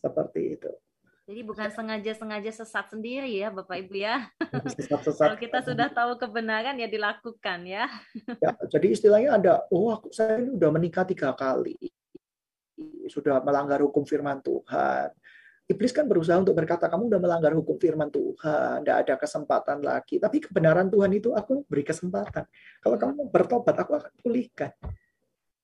Seperti 0.00 0.40
itu. 0.56 0.72
Jadi 1.26 1.42
bukan 1.42 1.66
sengaja-sengaja 1.74 2.54
sesat 2.54 2.86
sendiri 2.86 3.26
ya 3.34 3.50
Bapak 3.50 3.82
Ibu 3.82 3.98
ya. 3.98 4.30
Sesat-sesat. 4.78 5.26
Kalau 5.26 5.38
kita 5.42 5.58
sudah 5.58 5.90
tahu 5.90 6.14
kebenaran 6.22 6.78
ya 6.78 6.86
dilakukan 6.86 7.66
ya. 7.66 7.90
ya 8.38 8.54
jadi 8.70 8.94
istilahnya 8.94 9.34
ada, 9.34 9.52
oh 9.74 9.90
aku, 9.90 10.14
saya 10.14 10.38
ini 10.38 10.54
udah 10.54 10.70
menikah 10.70 11.02
tiga 11.02 11.34
kali. 11.34 11.74
Sudah 13.10 13.42
melanggar 13.42 13.82
hukum 13.82 14.06
firman 14.06 14.38
Tuhan. 14.38 15.10
Iblis 15.66 15.90
kan 15.90 16.06
berusaha 16.06 16.38
untuk 16.38 16.54
berkata, 16.54 16.86
kamu 16.86 17.10
udah 17.10 17.18
melanggar 17.18 17.50
hukum 17.58 17.74
firman 17.74 18.06
Tuhan, 18.06 18.86
tidak 18.86 18.96
ada 19.02 19.14
kesempatan 19.18 19.82
lagi. 19.82 20.22
Tapi 20.22 20.38
kebenaran 20.46 20.86
Tuhan 20.86 21.10
itu 21.10 21.34
aku 21.34 21.66
beri 21.66 21.82
kesempatan. 21.82 22.46
Kalau 22.78 22.94
kamu 22.94 23.34
bertobat, 23.34 23.74
aku 23.74 23.98
akan 23.98 24.14
pulihkan. 24.22 24.70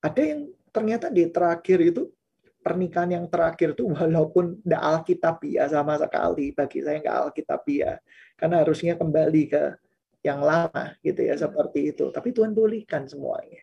Ada 0.03 0.20
yang 0.27 0.51
ternyata 0.75 1.07
di 1.07 1.22
terakhir 1.31 1.79
itu 1.87 2.11
pernikahan 2.62 3.11
yang 3.11 3.27
terakhir 3.27 3.75
tuh 3.75 3.90
walaupun 3.92 4.62
tidak 4.62 4.83
alkitabiah 4.83 5.66
sama 5.66 5.98
sekali 5.98 6.55
bagi 6.55 6.79
saya 6.81 7.03
nggak 7.03 7.18
alkitabiah. 7.29 7.98
Karena 8.38 8.62
harusnya 8.62 8.94
kembali 8.96 9.42
ke 9.51 9.62
yang 10.22 10.40
lama 10.40 10.94
gitu 11.03 11.20
ya 11.27 11.35
seperti 11.35 11.92
itu. 11.92 12.09
Tapi 12.14 12.31
Tuhan 12.31 12.55
pulihkan 12.55 13.11
semuanya. 13.11 13.62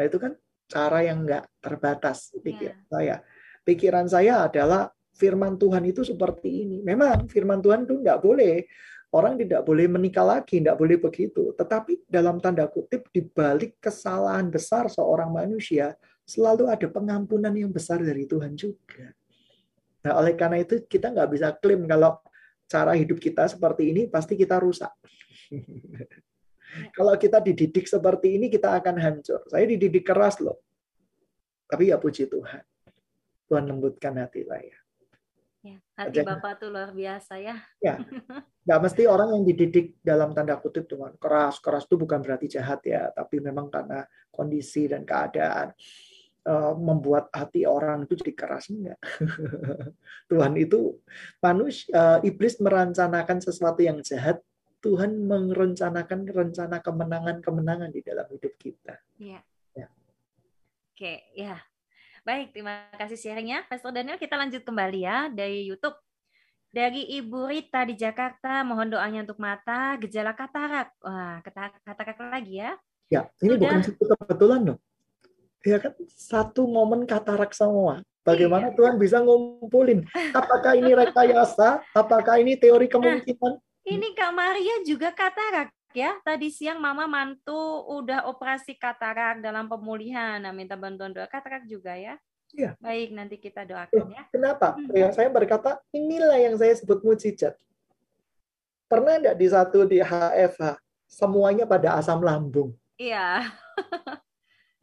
Nah 0.00 0.04
itu 0.08 0.16
kan 0.16 0.32
cara 0.64 1.04
yang 1.04 1.22
nggak 1.28 1.44
terbatas 1.60 2.32
pikir 2.40 2.72
yeah. 2.72 2.88
saya. 2.88 3.16
Pikiran 3.64 4.08
saya 4.08 4.48
adalah 4.48 4.88
firman 5.14 5.60
Tuhan 5.60 5.84
itu 5.84 6.02
seperti 6.02 6.64
ini. 6.66 6.78
Memang 6.80 7.28
firman 7.28 7.60
Tuhan 7.60 7.84
itu 7.84 8.00
nggak 8.00 8.20
boleh 8.20 8.64
orang 9.14 9.38
tidak 9.38 9.62
boleh 9.62 9.86
menikah 9.86 10.26
lagi 10.26 10.58
tidak 10.58 10.74
boleh 10.74 10.98
begitu. 10.98 11.54
Tetapi 11.54 12.10
dalam 12.10 12.42
tanda 12.42 12.66
kutip 12.66 13.06
di 13.14 13.22
balik 13.22 13.78
kesalahan 13.78 14.50
besar 14.50 14.90
seorang 14.90 15.30
manusia 15.30 15.94
selalu 16.24 16.72
ada 16.72 16.88
pengampunan 16.88 17.52
yang 17.52 17.68
besar 17.70 18.00
dari 18.00 18.24
Tuhan 18.24 18.56
juga. 18.56 19.12
Nah, 20.04 20.20
oleh 20.20 20.36
karena 20.36 20.60
itu 20.60 20.84
kita 20.84 21.12
nggak 21.12 21.30
bisa 21.32 21.48
klaim 21.56 21.88
kalau 21.88 22.20
cara 22.68 22.92
hidup 22.96 23.20
kita 23.20 23.48
seperti 23.48 23.92
ini, 23.92 24.02
pasti 24.08 24.36
kita 24.36 24.60
rusak. 24.60 24.92
Kalau 26.90 27.14
kita 27.14 27.38
dididik 27.38 27.86
seperti 27.86 28.34
ini, 28.34 28.50
kita 28.50 28.74
akan 28.74 28.98
hancur. 28.98 29.46
Saya 29.46 29.62
dididik 29.62 30.02
keras 30.02 30.42
loh. 30.42 30.58
Tapi 31.70 31.94
ya 31.94 32.02
puji 32.02 32.26
Tuhan. 32.26 32.66
Tuhan 33.46 33.64
lembutkan 33.70 34.18
hati 34.18 34.42
saya. 34.42 34.74
Ya, 35.64 35.78
hati. 35.96 36.20
Bapak 36.20 36.60
tuh 36.60 36.68
luar 36.74 36.90
biasa 36.92 37.38
ya. 37.38 37.56
Ya, 37.78 37.96
nggak 38.66 38.80
mesti 38.84 39.02
orang 39.08 39.38
yang 39.38 39.44
dididik 39.48 39.96
dalam 40.02 40.36
tanda 40.36 40.58
kutip 40.60 40.84
Tuhan 40.84 41.16
keras. 41.16 41.62
Keras 41.62 41.88
itu 41.88 41.96
bukan 41.96 42.20
berarti 42.20 42.52
jahat 42.52 42.84
ya, 42.84 43.08
tapi 43.14 43.40
memang 43.40 43.70
karena 43.72 44.04
kondisi 44.28 44.90
dan 44.90 45.06
keadaan 45.06 45.72
membuat 46.76 47.32
hati 47.32 47.64
orang 47.64 48.04
itu 48.04 48.20
jadi 48.20 48.32
keras 48.36 48.68
enggak. 48.68 49.00
Tuhan 50.30 50.52
itu 50.60 51.00
manusia, 51.40 51.88
uh, 51.96 52.18
iblis 52.20 52.60
merencanakan 52.60 53.40
sesuatu 53.40 53.80
yang 53.80 54.04
jahat 54.04 54.44
Tuhan 54.84 55.16
merencanakan 55.24 56.28
rencana 56.28 56.84
kemenangan-kemenangan 56.84 57.88
di 57.88 58.04
dalam 58.04 58.28
hidup 58.28 58.52
kita. 58.60 59.00
Iya. 59.16 59.40
Ya. 59.72 59.88
Oke, 60.92 61.24
ya. 61.32 61.56
Baik, 62.20 62.52
terima 62.52 62.92
kasih 63.00 63.16
sharingnya. 63.16 63.64
Pastor 63.64 63.96
Daniel, 63.96 64.20
kita 64.20 64.36
lanjut 64.36 64.60
kembali 64.60 65.00
ya 65.00 65.32
dari 65.32 65.64
YouTube. 65.64 65.96
Dari 66.74 67.06
Ibu 67.16 67.48
Rita 67.48 67.86
di 67.86 67.94
Jakarta, 67.94 68.60
mohon 68.66 68.90
doanya 68.90 69.22
untuk 69.24 69.38
mata, 69.40 69.94
gejala 69.96 70.34
katarak. 70.36 70.90
Wah, 71.00 71.38
katarak 71.40 72.18
lagi 72.28 72.60
ya. 72.60 72.74
Ya, 73.08 73.30
ini 73.40 73.56
Sudah. 73.56 73.60
bukan 73.62 73.80
satu 73.88 74.04
kebetulan 74.10 74.60
loh. 74.68 74.78
Ya 75.64 75.80
kan, 75.80 75.96
satu 76.12 76.68
momen 76.68 77.08
katarak 77.08 77.56
semua. 77.56 78.04
Bagaimana 78.24 78.72
iya. 78.72 78.76
Tuhan 78.76 78.96
bisa 79.00 79.20
ngumpulin? 79.20 80.04
Apakah 80.32 80.76
ini 80.76 80.92
rekayasa? 80.96 81.84
Apakah 81.92 82.40
ini 82.40 82.56
teori 82.56 82.88
kemungkinan? 82.88 83.52
Nah, 83.60 83.84
ini 83.84 84.16
Kak 84.16 84.32
Maria 84.32 84.80
juga 84.84 85.12
katarak 85.12 85.68
ya. 85.92 86.16
Tadi 86.24 86.48
siang 86.48 86.80
Mama 86.80 87.04
mantu 87.04 87.84
udah 87.92 88.28
operasi 88.32 88.80
katarak 88.80 89.44
dalam 89.44 89.68
pemulihan. 89.68 90.40
Nah, 90.40 90.56
minta 90.56 90.76
bantuan 90.76 91.12
doa 91.12 91.28
katarak 91.28 91.68
juga 91.68 91.96
ya. 91.96 92.16
Iya. 92.56 92.76
Baik, 92.80 93.08
nanti 93.12 93.36
kita 93.36 93.68
doakan 93.68 94.08
ya. 94.08 94.24
Kenapa? 94.32 94.72
Hmm. 94.72 94.88
Ya, 94.96 95.12
saya 95.12 95.28
berkata, 95.28 95.80
inilah 95.92 96.40
yang 96.40 96.56
saya 96.56 96.72
sebut 96.72 97.04
mujizat. 97.04 97.60
Pernah 98.88 99.20
enggak 99.20 99.36
di 99.36 99.46
satu 99.48 99.84
di 99.84 99.98
HFH, 100.00 100.80
semuanya 101.08 101.68
pada 101.68 101.98
asam 101.98 102.24
lambung? 102.24 102.72
Iya. 102.96 103.52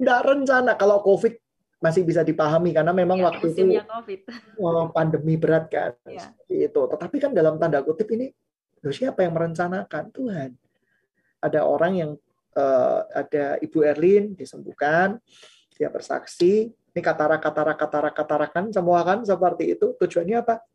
Enggak 0.01 0.21
rencana 0.25 0.73
kalau 0.73 1.05
COVID 1.05 1.37
masih 1.81 2.01
bisa 2.05 2.25
dipahami 2.25 2.73
karena 2.73 2.93
memang 2.93 3.21
ya, 3.21 3.25
waktu 3.29 3.45
itu 3.53 3.61
COVID. 3.85 4.19
Oh, 4.61 4.89
pandemi 4.89 5.37
berat 5.37 5.69
kan. 5.69 5.93
Ya. 6.09 6.33
Itu. 6.49 6.89
Tetapi 6.89 7.17
kan 7.21 7.31
dalam 7.37 7.61
tanda 7.61 7.85
kutip 7.85 8.09
ini 8.13 8.33
Loh, 8.81 8.93
siapa 8.93 9.21
yang 9.21 9.37
merencanakan? 9.37 10.09
Tuhan. 10.09 10.49
Ada 11.41 11.65
orang 11.65 11.93
yang 11.93 12.11
uh, 12.57 13.01
ada 13.13 13.61
Ibu 13.61 13.85
Erlin 13.85 14.33
disembuhkan, 14.33 15.21
dia 15.77 15.89
bersaksi. 15.89 16.69
Ini 16.91 17.01
katarak, 17.01 17.39
katarak, 17.39 17.77
katarak, 17.77 18.13
katarakan 18.17 18.65
semua 18.73 19.05
kan 19.05 19.21
seperti 19.21 19.77
itu. 19.77 19.93
Tujuannya 19.95 20.37
apa? 20.41 20.65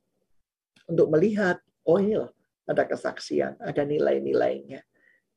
Untuk 0.86 1.10
melihat, 1.10 1.58
oh 1.82 1.98
ini 1.98 2.14
loh, 2.14 2.30
ada 2.62 2.86
kesaksian, 2.86 3.58
ada 3.58 3.82
nilai-nilainya. 3.82 4.80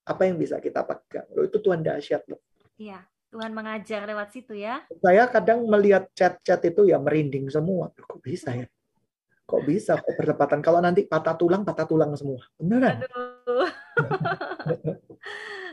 Apa 0.05 0.29
yang 0.29 0.37
bisa 0.37 0.61
kita 0.61 0.85
pegang? 0.85 1.25
Loh, 1.33 1.49
itu 1.49 1.57
Tuhan 1.57 1.81
dahsyat 1.81 2.21
loh. 2.29 2.41
Iya, 2.77 3.01
Tuhan 3.29 3.53
mengajar 3.53 4.09
lewat 4.09 4.33
situ 4.33 4.57
ya. 4.57 4.81
Saya 5.05 5.29
kadang 5.29 5.61
melihat 5.69 6.09
chat-chat 6.17 6.65
itu 6.65 6.89
ya 6.89 6.97
merinding 6.97 7.45
semua. 7.53 7.93
Kok 7.93 8.21
bisa 8.25 8.57
ya? 8.57 8.65
Kok 9.45 9.65
bisa 9.65 9.97
kok 10.01 10.13
berdepatan? 10.17 10.61
Kalau 10.65 10.81
nanti 10.81 11.05
patah 11.05 11.37
tulang, 11.37 11.61
patah 11.61 11.85
tulang 11.85 12.13
semua. 12.17 12.41
Beneran? 12.57 13.05
Aduh. 13.05 13.69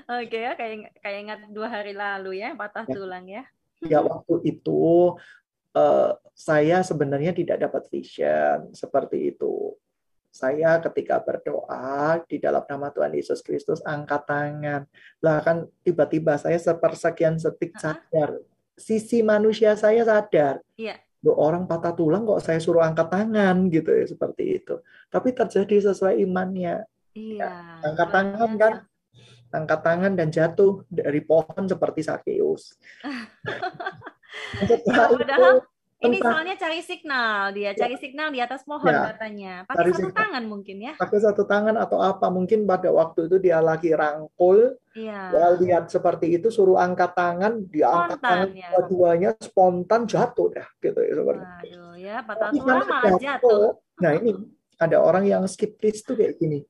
Oke 0.20 0.38
ya, 0.38 0.52
kayak 0.54 0.96
kayak 1.02 1.18
ingat 1.26 1.40
dua 1.50 1.68
hari 1.68 1.96
lalu 1.96 2.44
ya, 2.44 2.54
patah 2.54 2.86
ya. 2.86 2.94
tulang 2.94 3.24
ya. 3.26 3.42
Ya, 3.84 4.00
waktu 4.00 4.40
itu 4.48 5.16
uh, 5.76 6.12
saya 6.32 6.80
sebenarnya 6.80 7.36
tidak 7.36 7.68
dapat 7.68 7.88
vision 7.92 8.72
seperti 8.72 9.36
itu. 9.36 9.76
Saya 10.36 10.76
ketika 10.84 11.16
berdoa 11.24 12.20
di 12.28 12.36
dalam 12.36 12.60
nama 12.68 12.92
Tuhan 12.92 13.16
Yesus 13.16 13.40
Kristus 13.40 13.80
angkat 13.88 14.28
tangan. 14.28 14.84
Lah 15.24 15.40
kan 15.40 15.64
tiba-tiba 15.80 16.36
saya 16.36 16.60
sepersekian 16.60 17.40
setik 17.40 17.72
sadar. 17.80 18.44
Sisi 18.76 19.24
manusia 19.24 19.72
saya 19.80 20.04
sadar. 20.04 20.60
Iya 20.76 21.00
orang 21.32 21.66
patah 21.66 21.96
tulang 21.96 22.22
kok 22.22 22.38
saya 22.38 22.62
suruh 22.62 22.86
angkat 22.86 23.10
tangan 23.10 23.66
gitu 23.72 23.90
ya 23.90 24.06
seperti 24.06 24.62
itu. 24.62 24.78
Tapi 25.10 25.34
terjadi 25.34 25.90
sesuai 25.90 26.22
imannya. 26.22 26.86
Iya. 27.16 27.50
Ya, 27.50 27.82
angkat 27.82 28.08
tangan 28.12 28.50
kan, 28.60 28.74
angkat 29.50 29.80
tangan 29.82 30.12
dan 30.14 30.28
jatuh 30.28 30.84
dari 30.86 31.24
pohon 31.24 31.64
seperti 31.66 32.04
Sakeus. 32.04 32.76
Setelah 34.60 35.08
ini 35.96 36.20
soalnya 36.20 36.56
cari 36.60 36.80
signal 36.84 37.56
dia, 37.56 37.72
cari 37.72 37.96
ya. 37.96 38.00
signal 38.00 38.28
di 38.28 38.40
atas 38.44 38.60
pohon 38.68 38.92
ya. 38.92 39.16
katanya. 39.16 39.54
Pakai 39.64 39.88
satu 39.88 39.96
signal. 39.96 40.18
tangan 40.20 40.44
mungkin 40.44 40.76
ya. 40.76 40.92
Pakai 41.00 41.18
satu 41.24 41.42
tangan 41.48 41.76
atau 41.80 41.98
apa? 42.04 42.26
Mungkin 42.28 42.68
pada 42.68 42.92
waktu 42.92 43.32
itu 43.32 43.36
dia 43.40 43.64
lagi 43.64 43.96
rangkul, 43.96 44.76
ya. 44.92 45.32
dia 45.32 45.48
lihat 45.56 45.88
seperti 45.88 46.36
itu, 46.36 46.52
suruh 46.52 46.76
angkat 46.76 47.16
tangan, 47.16 47.64
dia 47.72 47.88
spontan, 47.88 48.04
angkat 48.04 48.20
tangan 48.20 48.48
ya. 48.52 48.68
dua-duanya 48.76 49.30
spontan 49.40 50.00
jatuh 50.04 50.48
dah, 50.52 50.68
gitu 50.84 51.00
ya 51.00 51.12
seperti 51.16 51.44
Aduh, 51.48 51.92
ya 51.96 52.16
patah 52.20 52.48
tulang 52.52 52.84
malah 52.84 53.12
jatuh. 53.16 53.20
jatuh. 53.24 53.64
Nah 54.04 54.12
ini 54.20 54.30
ada 54.76 54.96
orang 55.00 55.24
yang 55.24 55.42
skip 55.48 55.80
this 55.80 56.04
tuh 56.04 56.12
kayak 56.12 56.36
gini. 56.36 56.60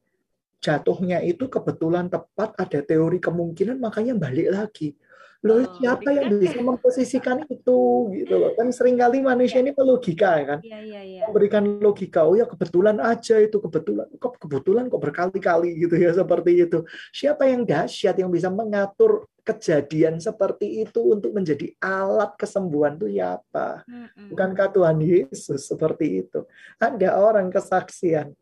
Jatuhnya 0.63 1.19
itu 1.27 1.51
kebetulan 1.51 2.07
tepat 2.07 2.55
ada 2.63 2.79
teori 2.79 3.19
kemungkinan 3.19 3.83
makanya 3.83 4.15
balik 4.15 4.55
lagi 4.55 4.95
Loh, 5.45 5.61
oh, 5.61 5.69
siapa 5.77 6.17
yang 6.17 6.41
bisa 6.41 6.57
memposisikan 6.65 7.45
itu 7.45 7.81
gitu 8.17 8.35
loh. 8.41 8.57
Kan 8.57 8.73
sering 8.73 8.97
kali 8.97 9.21
manusia 9.21 9.61
ini 9.61 9.77
logika 9.77 10.41
ya 10.41 10.45
kan. 10.57 10.61
Iya, 10.65 10.79
iya, 10.81 11.01
iya. 11.05 11.23
Memberikan 11.29 11.65
logika, 11.77 12.25
oh 12.25 12.33
ya 12.39 12.49
kebetulan 12.49 12.97
aja 13.03 13.37
itu 13.37 13.61
kebetulan. 13.61 14.09
Kok 14.17 14.41
kebetulan 14.41 14.89
kok 14.89 15.03
berkali-kali 15.03 15.77
gitu 15.77 15.95
ya 16.01 16.17
seperti 16.17 16.65
itu. 16.65 16.79
Siapa 17.13 17.45
yang 17.45 17.69
dahsyat 17.69 18.17
yang 18.17 18.33
bisa 18.33 18.49
mengatur 18.49 19.29
kejadian 19.45 20.19
seperti 20.19 20.83
itu 20.83 21.01
untuk 21.15 21.31
menjadi 21.37 21.71
alat 21.79 22.35
kesembuhan 22.41 22.97
itu 22.97 23.13
siapa? 23.15 23.85
Mm-mm. 23.87 24.33
Bukankah 24.33 24.73
Tuhan 24.73 24.99
Yesus 25.05 25.69
seperti 25.69 26.25
itu? 26.25 26.49
Ada 26.81 27.21
orang 27.21 27.53
kesaksian. 27.53 28.33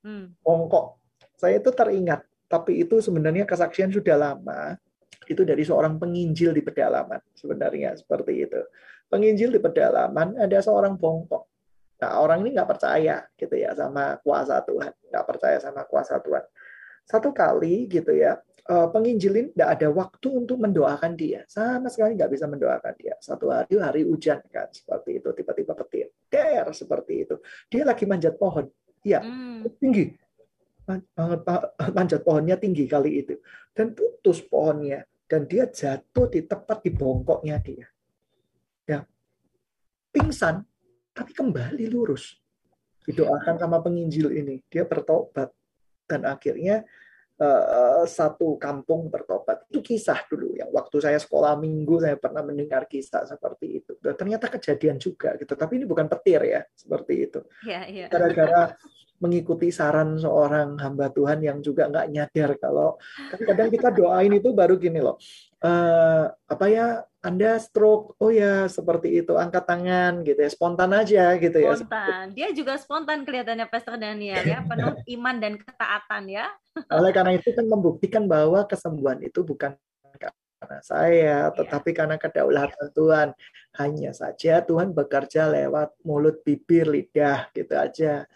Mm. 0.00 0.34
Ongkok. 0.42 0.98
Saya 1.38 1.58
itu 1.58 1.74
teringat, 1.74 2.22
tapi 2.46 2.86
itu 2.86 3.02
sebenarnya 3.02 3.42
kesaksian 3.42 3.90
sudah 3.90 4.14
lama 4.14 4.78
itu 5.28 5.42
dari 5.46 5.62
seorang 5.62 5.98
penginjil 5.98 6.50
di 6.54 6.62
pedalaman 6.62 7.20
sebenarnya 7.36 7.94
seperti 7.98 8.32
itu. 8.48 8.60
Penginjil 9.06 9.52
di 9.52 9.60
pedalaman 9.60 10.40
ada 10.40 10.58
seorang 10.58 10.96
bongkok. 10.96 11.48
Nah 12.02 12.18
orang 12.18 12.42
ini 12.42 12.56
nggak 12.56 12.66
percaya 12.66 13.22
gitu 13.38 13.54
ya 13.54 13.76
sama 13.78 14.18
kuasa 14.24 14.64
Tuhan, 14.66 14.90
nggak 14.90 15.24
percaya 15.28 15.56
sama 15.62 15.86
kuasa 15.86 16.18
Tuhan. 16.18 16.42
Satu 17.02 17.30
kali 17.30 17.86
gitu 17.86 18.10
ya 18.14 18.38
eh, 18.66 18.88
penginjil 18.90 19.32
ini 19.38 19.48
nggak 19.54 19.70
ada 19.78 19.88
waktu 19.90 20.28
untuk 20.32 20.58
mendoakan 20.58 21.14
dia, 21.14 21.46
sama 21.46 21.86
sekali 21.86 22.18
nggak 22.18 22.30
bisa 22.30 22.50
mendoakan 22.50 22.94
dia. 22.98 23.14
Satu 23.22 23.52
hari 23.54 23.78
hari 23.78 24.02
hujan 24.02 24.42
kan 24.50 24.66
seperti 24.74 25.22
itu, 25.22 25.28
tiba-tiba 25.30 25.78
petir, 25.78 26.10
der 26.26 26.66
seperti 26.74 27.26
itu. 27.28 27.36
Dia 27.70 27.86
lagi 27.86 28.02
manjat 28.06 28.34
pohon, 28.34 28.66
ya 29.06 29.22
hmm. 29.22 29.78
tinggi, 29.78 30.10
manjat 31.94 32.20
pohonnya 32.26 32.58
tinggi 32.58 32.84
kali 32.90 33.22
itu 33.22 33.34
dan 33.72 33.94
putus 33.94 34.42
pohonnya 34.42 35.06
dan 35.32 35.48
dia 35.48 35.64
jatuh 35.64 36.28
di 36.28 36.44
tepat 36.44 36.84
di 36.84 36.92
bongkoknya 36.92 37.56
dia. 37.64 37.88
Ya. 38.84 39.00
Pingsan 40.12 40.60
tapi 41.16 41.32
kembali 41.32 41.88
lurus. 41.88 42.36
Didoakan 43.08 43.56
sama 43.56 43.80
penginjil 43.80 44.30
ini, 44.30 44.60
dia 44.68 44.84
bertobat 44.86 45.50
dan 46.06 46.22
akhirnya 46.22 46.84
uh, 47.40 48.04
satu 48.04 48.60
kampung 48.60 49.08
bertobat. 49.08 49.66
Itu 49.72 49.80
kisah 49.80 50.22
dulu 50.28 50.54
yang 50.54 50.68
waktu 50.70 51.00
saya 51.00 51.18
sekolah 51.18 51.58
minggu 51.58 51.98
saya 51.98 52.14
pernah 52.20 52.44
mendengar 52.44 52.84
kisah 52.86 53.24
seperti 53.24 53.82
itu. 53.82 53.98
Dan 53.98 54.14
ternyata 54.14 54.52
kejadian 54.52 55.00
juga 55.00 55.34
gitu. 55.40 55.56
Tapi 55.56 55.82
ini 55.82 55.88
bukan 55.88 56.06
petir 56.12 56.44
ya, 56.44 56.62
seperti 56.76 57.14
itu. 57.26 57.40
Ya, 57.66 57.88
ya. 57.88 58.06
Mengikuti 59.22 59.70
saran 59.70 60.18
seorang 60.18 60.74
hamba 60.82 61.06
Tuhan 61.14 61.38
yang 61.46 61.62
juga 61.62 61.86
nggak 61.86 62.10
nyadar 62.10 62.50
kalau 62.58 62.98
kadang 63.38 63.70
kita 63.70 63.94
doain 63.94 64.34
itu 64.34 64.50
baru 64.50 64.74
gini 64.74 64.98
loh 64.98 65.14
uh, 65.62 66.26
apa 66.26 66.66
ya 66.66 67.06
anda 67.22 67.54
stroke 67.62 68.18
oh 68.18 68.34
ya 68.34 68.66
seperti 68.66 69.22
itu 69.22 69.38
angkat 69.38 69.62
tangan 69.62 70.26
gitu 70.26 70.42
ya 70.42 70.50
spontan 70.50 70.90
aja 70.90 71.38
gitu 71.38 71.54
ya 71.54 71.78
spontan 71.78 72.34
dia 72.34 72.50
juga 72.50 72.74
spontan 72.82 73.22
kelihatannya 73.22 73.70
Pastor 73.70 73.94
Daniel 73.94 74.42
ya 74.42 74.66
penuh 74.66 74.98
iman 75.14 75.36
dan 75.38 75.54
ketaatan 75.54 76.26
ya 76.26 76.50
oleh 76.90 77.14
karena 77.14 77.38
itu 77.38 77.54
kan 77.54 77.66
membuktikan 77.70 78.26
bahwa 78.26 78.66
kesembuhan 78.66 79.22
itu 79.22 79.46
bukan 79.46 79.78
karena 80.62 80.78
saya, 80.86 81.10
iya. 81.10 81.38
tetapi 81.50 81.90
karena 81.90 82.14
kedaulatan 82.22 82.94
Tuhan. 82.94 83.28
Hanya 83.82 84.14
saja 84.14 84.62
Tuhan 84.62 84.94
bekerja 84.94 85.50
lewat 85.50 85.96
mulut, 86.06 86.44
bibir, 86.46 86.86
lidah, 86.86 87.50
gitu 87.50 87.74
aja. 87.74 88.30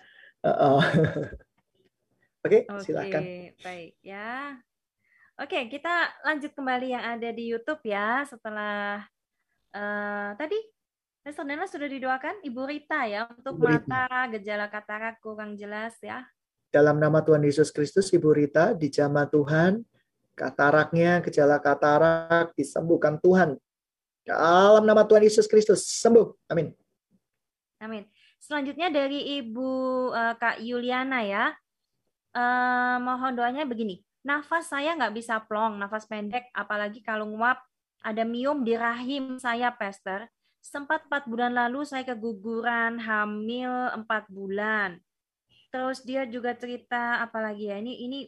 Oke, 2.47 2.63
okay, 2.63 2.83
silakan. 2.85 3.23
baik 3.59 3.95
ya. 4.07 4.55
Oke, 5.37 5.69
kita 5.69 6.15
lanjut 6.25 6.55
kembali 6.55 6.95
yang 6.97 7.05
ada 7.19 7.29
di 7.35 7.51
YouTube 7.51 7.83
ya 7.85 8.25
setelah 8.25 9.05
uh, 9.75 10.31
tadi 10.39 10.57
Saudara 11.27 11.67
sudah 11.67 11.91
didoakan 11.91 12.39
Ibu 12.47 12.63
Rita 12.71 13.03
ya 13.11 13.27
untuk 13.27 13.59
Ibu 13.59 13.67
mata 13.67 14.07
Rita. 14.07 14.31
gejala 14.39 14.71
katarak 14.71 15.19
kurang 15.19 15.59
jelas 15.59 15.99
ya. 15.99 16.23
Dalam 16.71 17.03
nama 17.03 17.19
Tuhan 17.19 17.43
Yesus 17.43 17.75
Kristus 17.75 18.15
Ibu 18.15 18.31
Rita 18.31 18.79
dijamah 18.79 19.27
Tuhan 19.27 19.83
kataraknya 20.39 21.19
gejala 21.27 21.59
katarak 21.59 22.55
disembuhkan 22.55 23.19
Tuhan. 23.19 23.59
Dalam 24.23 24.87
nama 24.87 25.03
Tuhan 25.03 25.27
Yesus 25.27 25.51
Kristus 25.51 25.83
sembuh. 25.99 26.31
Amin. 26.47 26.71
Amin. 27.83 28.07
Selanjutnya 28.47 28.95
dari 28.95 29.43
Ibu 29.43 29.71
uh, 30.15 30.39
Kak 30.39 30.63
Yuliana 30.63 31.27
ya. 31.27 31.51
Uh, 32.31 33.03
mohon 33.03 33.35
doanya 33.35 33.67
begini. 33.67 34.07
Nafas 34.23 34.71
saya 34.71 34.95
nggak 34.95 35.19
bisa 35.19 35.43
plong, 35.43 35.83
nafas 35.83 36.07
pendek, 36.07 36.47
apalagi 36.55 37.03
kalau 37.03 37.27
nguap 37.27 37.59
ada 38.07 38.23
miom 38.23 38.63
di 38.63 38.79
rahim 38.79 39.43
saya, 39.43 39.75
Pastor 39.75 40.31
sempat 40.63 41.07
empat 41.07 41.31
bulan 41.31 41.55
lalu 41.55 41.87
saya 41.87 42.03
keguguran 42.03 42.99
hamil 42.99 43.71
empat 43.95 44.27
bulan. 44.27 44.99
Terus 45.71 46.03
dia 46.03 46.27
juga 46.27 46.59
cerita 46.59 47.23
apalagi 47.23 47.71
ya 47.71 47.79
ini 47.79 48.03
ini 48.03 48.21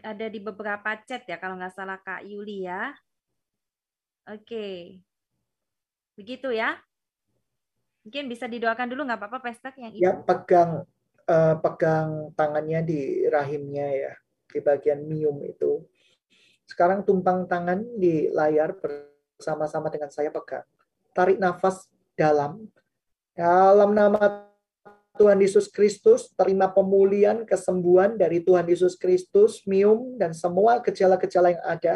ada 0.00 0.26
di 0.32 0.40
beberapa 0.40 0.96
chat 1.04 1.28
ya 1.28 1.36
kalau 1.36 1.60
nggak 1.60 1.76
salah 1.76 2.00
Kak 2.00 2.24
Yuli 2.24 2.64
ya. 2.64 2.96
Oke, 4.28 5.00
begitu 6.16 6.48
ya. 6.52 6.80
Mungkin 8.06 8.28
bisa 8.32 8.48
didoakan 8.48 8.88
dulu 8.88 9.04
nggak 9.06 9.20
apa-apa 9.20 9.38
Pestek 9.44 9.76
yang 9.76 9.92
itu. 9.92 10.02
Ya 10.04 10.16
pegang 10.16 10.88
uh, 11.28 11.56
pegang 11.60 12.32
tangannya 12.34 12.80
di 12.84 13.00
rahimnya 13.28 13.86
ya 13.92 14.12
di 14.50 14.58
bagian 14.64 15.04
mium 15.04 15.40
itu. 15.44 15.84
Sekarang 16.64 17.02
tumpang 17.02 17.44
tangan 17.50 17.82
di 17.98 18.30
layar 18.30 18.78
bersama-sama 18.78 19.90
dengan 19.92 20.08
saya 20.08 20.32
pegang 20.32 20.64
tarik 21.14 21.38
nafas 21.38 21.86
dalam. 22.14 22.66
Dalam 23.34 23.94
nama 23.94 24.46
Tuhan 25.16 25.38
Yesus 25.40 25.68
Kristus, 25.68 26.32
terima 26.32 26.70
pemulihan, 26.70 27.44
kesembuhan 27.44 28.16
dari 28.16 28.40
Tuhan 28.40 28.64
Yesus 28.68 28.96
Kristus, 28.96 29.60
mium, 29.68 30.16
dan 30.16 30.32
semua 30.32 30.80
gejala-gejala 30.80 31.56
yang 31.56 31.64
ada. 31.64 31.94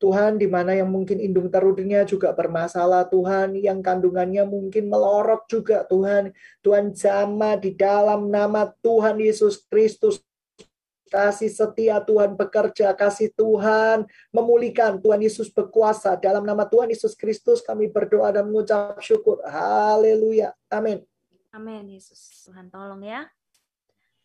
Tuhan, 0.00 0.40
di 0.40 0.48
mana 0.48 0.72
yang 0.72 0.88
mungkin 0.88 1.20
indung 1.20 1.52
terudnya 1.52 2.08
juga 2.08 2.32
bermasalah, 2.32 3.12
Tuhan, 3.12 3.52
yang 3.60 3.84
kandungannya 3.84 4.48
mungkin 4.48 4.88
melorot 4.88 5.44
juga, 5.44 5.84
Tuhan. 5.84 6.32
Tuhan 6.64 6.96
jama 6.96 7.60
di 7.60 7.76
dalam 7.76 8.32
nama 8.32 8.72
Tuhan 8.80 9.20
Yesus 9.20 9.60
Kristus, 9.68 10.24
Kasih 11.10 11.50
setia 11.50 11.98
Tuhan 11.98 12.38
bekerja, 12.38 12.94
kasih 12.94 13.34
Tuhan 13.34 14.06
memulihkan. 14.30 15.02
Tuhan 15.02 15.18
Yesus 15.18 15.50
berkuasa. 15.50 16.14
Dalam 16.14 16.46
nama 16.46 16.62
Tuhan 16.62 16.86
Yesus 16.86 17.18
Kristus 17.18 17.66
kami 17.66 17.90
berdoa 17.90 18.30
dan 18.30 18.46
mengucap 18.46 18.94
syukur. 19.02 19.42
Haleluya. 19.42 20.54
Amin. 20.70 21.02
Amin 21.50 21.98
Yesus. 21.98 22.46
Tuhan 22.46 22.70
tolong 22.70 23.02
ya. 23.02 23.26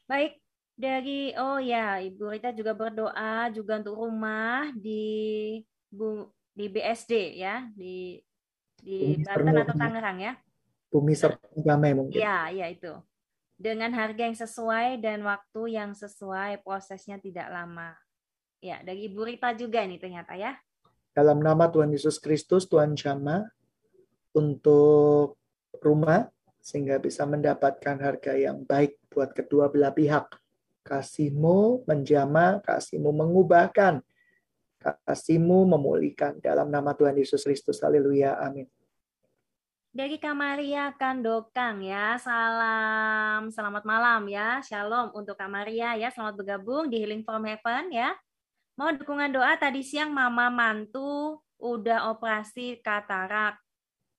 Baik, 0.05 0.38
dari 0.75 1.31
oh 1.39 1.57
ya 1.57 2.03
Ibu 2.03 2.35
Rita 2.35 2.51
juga 2.51 2.75
berdoa 2.75 3.49
juga 3.51 3.79
untuk 3.79 3.95
rumah 3.95 4.71
di 4.75 5.59
Bu 5.88 6.27
di 6.55 6.67
BSD 6.71 7.39
ya 7.39 7.67
di 7.71 8.19
di 8.79 9.19
Banten 9.23 9.63
atau 9.63 9.75
Tangerang 9.75 10.19
ya. 10.19 10.33
Bumi 10.91 11.15
Serpong 11.17 11.63
mungkin. 11.95 12.15
Iya, 12.15 12.53
iya 12.53 12.67
itu 12.71 12.93
dengan 13.55 13.91
harga 13.95 14.27
yang 14.27 14.35
sesuai 14.35 14.99
dan 14.99 15.23
waktu 15.23 15.79
yang 15.79 15.95
sesuai, 15.95 16.59
prosesnya 16.61 17.15
tidak 17.19 17.47
lama. 17.47 17.95
Ya, 18.59 18.83
dari 18.83 19.07
Ibu 19.07 19.23
Rita 19.23 19.55
juga 19.55 19.83
ini 19.83 19.95
ternyata 19.95 20.35
ya. 20.35 20.59
Dalam 21.15 21.39
nama 21.39 21.71
Tuhan 21.71 21.95
Yesus 21.95 22.19
Kristus, 22.19 22.67
Tuhan 22.67 22.99
jama 22.99 23.47
untuk 24.35 25.39
rumah 25.79 26.27
sehingga 26.59 26.99
bisa 26.99 27.23
mendapatkan 27.23 27.95
harga 27.95 28.35
yang 28.35 28.67
baik 28.67 28.99
buat 29.07 29.31
kedua 29.31 29.71
belah 29.71 29.95
pihak. 29.95 30.27
Kasihmu 30.86 31.82
menjama, 31.89 32.62
kasihmu 32.62 33.10
mengubahkan, 33.10 34.06
kasihmu 35.02 35.65
memulihkan. 35.65 36.38
Dalam 36.38 36.69
nama 36.69 36.93
Tuhan 36.93 37.17
Yesus 37.17 37.41
Kristus, 37.41 37.82
haleluya, 37.82 38.38
amin 38.38 38.69
dari 39.95 40.19
Kamaria 40.19 40.91
Kandokang 41.00 41.80
ya. 41.80 42.19
Salam, 42.19 43.48
selamat 43.48 43.88
malam 43.88 44.28
ya. 44.28 44.60
Shalom 44.60 45.15
untuk 45.15 45.39
Kamaria 45.39 45.95
ya. 45.95 46.12
Selamat 46.12 46.36
bergabung 46.36 46.91
di 46.91 47.00
Healing 47.00 47.24
from 47.24 47.48
Heaven 47.48 47.95
ya. 47.95 48.12
Mau 48.76 48.91
dukungan 48.91 49.32
doa 49.32 49.56
tadi 49.56 49.88
siang 49.88 50.12
mama 50.12 50.52
mantu 50.52 51.39
udah 51.63 52.12
operasi 52.12 52.84
katarak. 52.84 53.56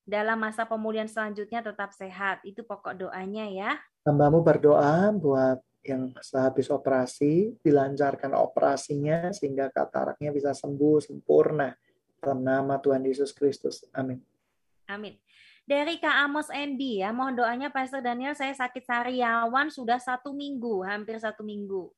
Dalam 0.01 0.41
masa 0.41 0.65
pemulihan 0.65 1.05
selanjutnya 1.05 1.61
tetap 1.61 1.93
sehat. 1.93 2.41
Itu 2.41 2.65
pokok 2.65 2.97
doanya 2.97 3.45
ya. 3.45 3.77
Hambamu 4.09 4.41
berdoa 4.41 5.13
buat 5.13 5.61
yang 5.87 6.11
sehabis 6.19 6.67
operasi, 6.67 7.55
dilancarkan 7.63 8.35
operasinya 8.35 9.31
sehingga 9.31 9.71
kataraknya 9.71 10.35
bisa 10.35 10.51
sembuh 10.51 10.99
sempurna. 10.99 11.71
Dalam 12.19 12.43
nama 12.43 12.75
Tuhan 12.81 13.07
Yesus 13.07 13.31
Kristus. 13.31 13.87
Amin. 13.95 14.19
Amin. 14.91 15.15
Dari 15.67 15.99
Kak 15.99 16.27
Amos 16.27 16.47
Endi 16.47 17.03
ya, 17.03 17.11
mohon 17.11 17.35
doanya 17.35 17.67
Pastor 17.67 17.99
Daniel, 17.99 18.31
saya 18.31 18.55
sakit 18.55 18.87
sariawan 18.87 19.67
sudah 19.67 19.99
satu 19.99 20.31
minggu, 20.31 20.79
hampir 20.87 21.19
satu 21.19 21.43
minggu. 21.43 21.91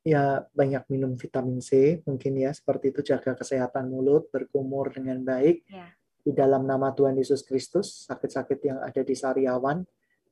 Ya, 0.00 0.48
banyak 0.56 0.88
minum 0.88 1.12
vitamin 1.20 1.60
C, 1.60 2.00
mungkin 2.08 2.40
ya, 2.40 2.56
seperti 2.56 2.88
itu 2.88 3.04
jaga 3.04 3.36
kesehatan 3.36 3.92
mulut, 3.92 4.32
berkumur 4.32 4.88
dengan 4.88 5.20
baik. 5.20 5.68
Ya. 5.68 5.92
Di 6.24 6.32
dalam 6.32 6.64
nama 6.64 6.96
Tuhan 6.96 7.20
Yesus 7.20 7.44
Kristus, 7.44 8.08
sakit-sakit 8.08 8.58
yang 8.64 8.80
ada 8.80 9.04
di 9.04 9.12
sariawan, 9.12 9.84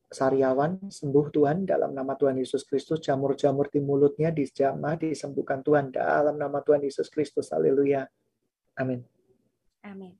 sariawan 0.08 0.88
sembuh 0.88 1.26
Tuhan 1.28 1.68
dalam 1.68 1.92
nama 1.92 2.16
Tuhan 2.16 2.40
Yesus 2.40 2.64
Kristus. 2.64 3.04
Jamur-jamur 3.04 3.68
di 3.68 3.80
mulutnya 3.80 4.32
dijamah 4.32 4.96
disembuhkan 4.96 5.60
Tuhan 5.60 5.92
dalam 5.92 6.40
nama 6.40 6.64
Tuhan 6.64 6.80
Yesus 6.84 7.12
Kristus. 7.12 7.52
Haleluya. 7.52 8.08
Amin. 8.80 9.04
Amin. 9.84 10.16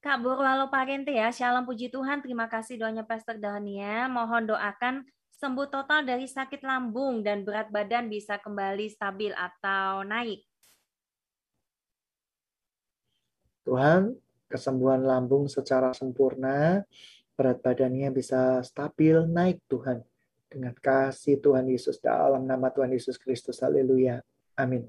Kak 0.00 0.24
Borlalo 0.24 0.72
Parente 0.72 1.12
ya, 1.12 1.28
Shalom 1.28 1.68
puji 1.68 1.92
Tuhan, 1.92 2.24
terima 2.24 2.48
kasih 2.48 2.80
doanya 2.80 3.04
Pastor 3.04 3.36
Dania. 3.36 4.08
Mohon 4.08 4.56
doakan 4.56 5.04
sembuh 5.36 5.68
total 5.68 6.08
dari 6.08 6.24
sakit 6.24 6.64
lambung 6.64 7.20
dan 7.20 7.44
berat 7.44 7.68
badan 7.68 8.08
bisa 8.08 8.40
kembali 8.40 8.88
stabil 8.88 9.32
atau 9.36 10.00
naik. 10.08 10.40
Tuhan, 13.68 14.16
kesembuhan 14.48 15.04
lambung 15.04 15.52
secara 15.52 15.92
sempurna, 15.92 16.80
berat 17.40 17.64
badannya 17.64 18.12
bisa 18.12 18.60
stabil, 18.60 19.16
naik 19.24 19.64
Tuhan. 19.64 20.04
Dengan 20.52 20.76
kasih 20.76 21.40
Tuhan 21.40 21.64
Yesus 21.72 21.96
dalam 21.96 22.44
nama 22.44 22.68
Tuhan 22.68 22.92
Yesus 22.92 23.16
Kristus. 23.16 23.64
Haleluya. 23.64 24.20
Amin. 24.60 24.84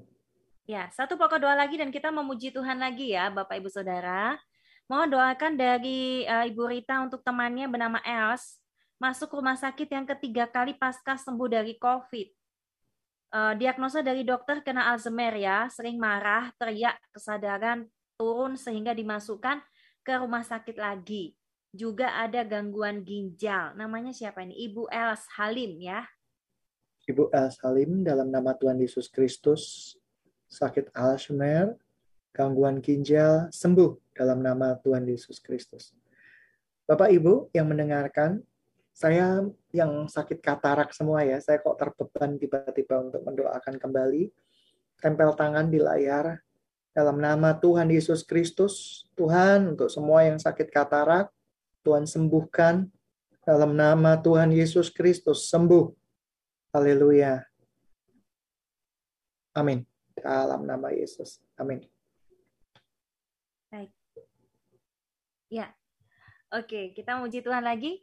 Ya, 0.68 0.92
satu 0.92 1.16
pokok 1.16 1.40
doa 1.40 1.56
lagi 1.56 1.80
dan 1.80 1.88
kita 1.88 2.12
memuji 2.12 2.52
Tuhan 2.52 2.76
lagi 2.76 3.16
ya, 3.16 3.32
Bapak 3.32 3.56
Ibu 3.56 3.72
Saudara. 3.72 4.36
Mohon 4.84 5.16
doakan 5.16 5.56
dari 5.56 6.28
uh, 6.28 6.44
Ibu 6.44 6.68
Rita 6.68 7.00
untuk 7.00 7.24
temannya 7.24 7.64
bernama 7.72 8.04
Els 8.04 8.60
masuk 9.00 9.32
rumah 9.34 9.56
sakit 9.56 9.88
yang 9.88 10.04
ketiga 10.04 10.44
kali 10.44 10.76
pasca 10.76 11.16
sembuh 11.16 11.48
dari 11.48 11.74
COVID. 11.80 12.28
Uh, 13.32 13.56
diagnosa 13.56 14.04
dari 14.04 14.28
dokter 14.28 14.60
kena 14.60 14.92
Alzheimer 14.92 15.34
ya, 15.40 15.72
sering 15.72 15.96
marah, 15.96 16.52
teriak, 16.60 17.00
kesadaran 17.16 17.88
turun 18.20 18.60
sehingga 18.60 18.92
dimasukkan 18.92 19.64
ke 20.04 20.12
rumah 20.20 20.44
sakit 20.44 20.76
lagi. 20.76 21.32
Juga 21.72 22.20
ada 22.20 22.44
gangguan 22.44 23.00
ginjal. 23.00 23.72
Namanya 23.74 24.12
siapa 24.12 24.44
ini? 24.44 24.52
Ibu 24.68 24.92
Els 24.92 25.24
Halim 25.40 25.80
ya. 25.80 26.04
Ibu 27.08 27.32
Els 27.32 27.56
Halim 27.64 28.04
dalam 28.04 28.28
nama 28.28 28.52
Tuhan 28.52 28.76
Yesus 28.76 29.08
Kristus 29.08 29.96
sakit 30.52 30.92
Alzheimer 30.92 31.80
gangguan 32.36 32.84
ginjal 32.84 33.48
sembuh 33.48 34.12
dalam 34.12 34.44
nama 34.44 34.76
Tuhan 34.84 35.08
Yesus 35.08 35.40
Kristus. 35.40 35.96
Bapak 36.84 37.08
Ibu 37.08 37.48
yang 37.56 37.72
mendengarkan, 37.72 38.44
saya 38.92 39.40
yang 39.72 40.04
sakit 40.04 40.44
katarak 40.44 40.92
semua 40.92 41.24
ya, 41.24 41.40
saya 41.40 41.56
kok 41.64 41.80
terbeban 41.80 42.36
tiba-tiba 42.36 43.00
untuk 43.00 43.24
mendoakan 43.24 43.80
kembali. 43.80 44.28
Tempel 45.00 45.32
tangan 45.34 45.72
di 45.72 45.80
layar 45.80 46.44
dalam 46.92 47.16
nama 47.16 47.56
Tuhan 47.56 47.88
Yesus 47.88 48.22
Kristus. 48.28 49.08
Tuhan 49.16 49.72
untuk 49.72 49.88
semua 49.88 50.28
yang 50.28 50.36
sakit 50.36 50.68
katarak, 50.68 51.32
Tuhan 51.82 52.06
sembuhkan 52.06 52.86
dalam 53.42 53.74
nama 53.74 54.14
Tuhan 54.18 54.54
Yesus 54.54 54.88
Kristus 54.88 55.50
sembuh. 55.50 55.90
Haleluya. 56.70 57.42
Amin. 59.52 59.84
Dalam 60.16 60.64
nama 60.64 60.94
Yesus. 60.94 61.42
Amin. 61.58 61.84
Baik. 63.68 63.90
Ya. 65.52 65.74
Oke, 66.54 66.94
kita 66.96 67.18
muji 67.20 67.42
Tuhan 67.42 67.66
lagi. 67.66 68.00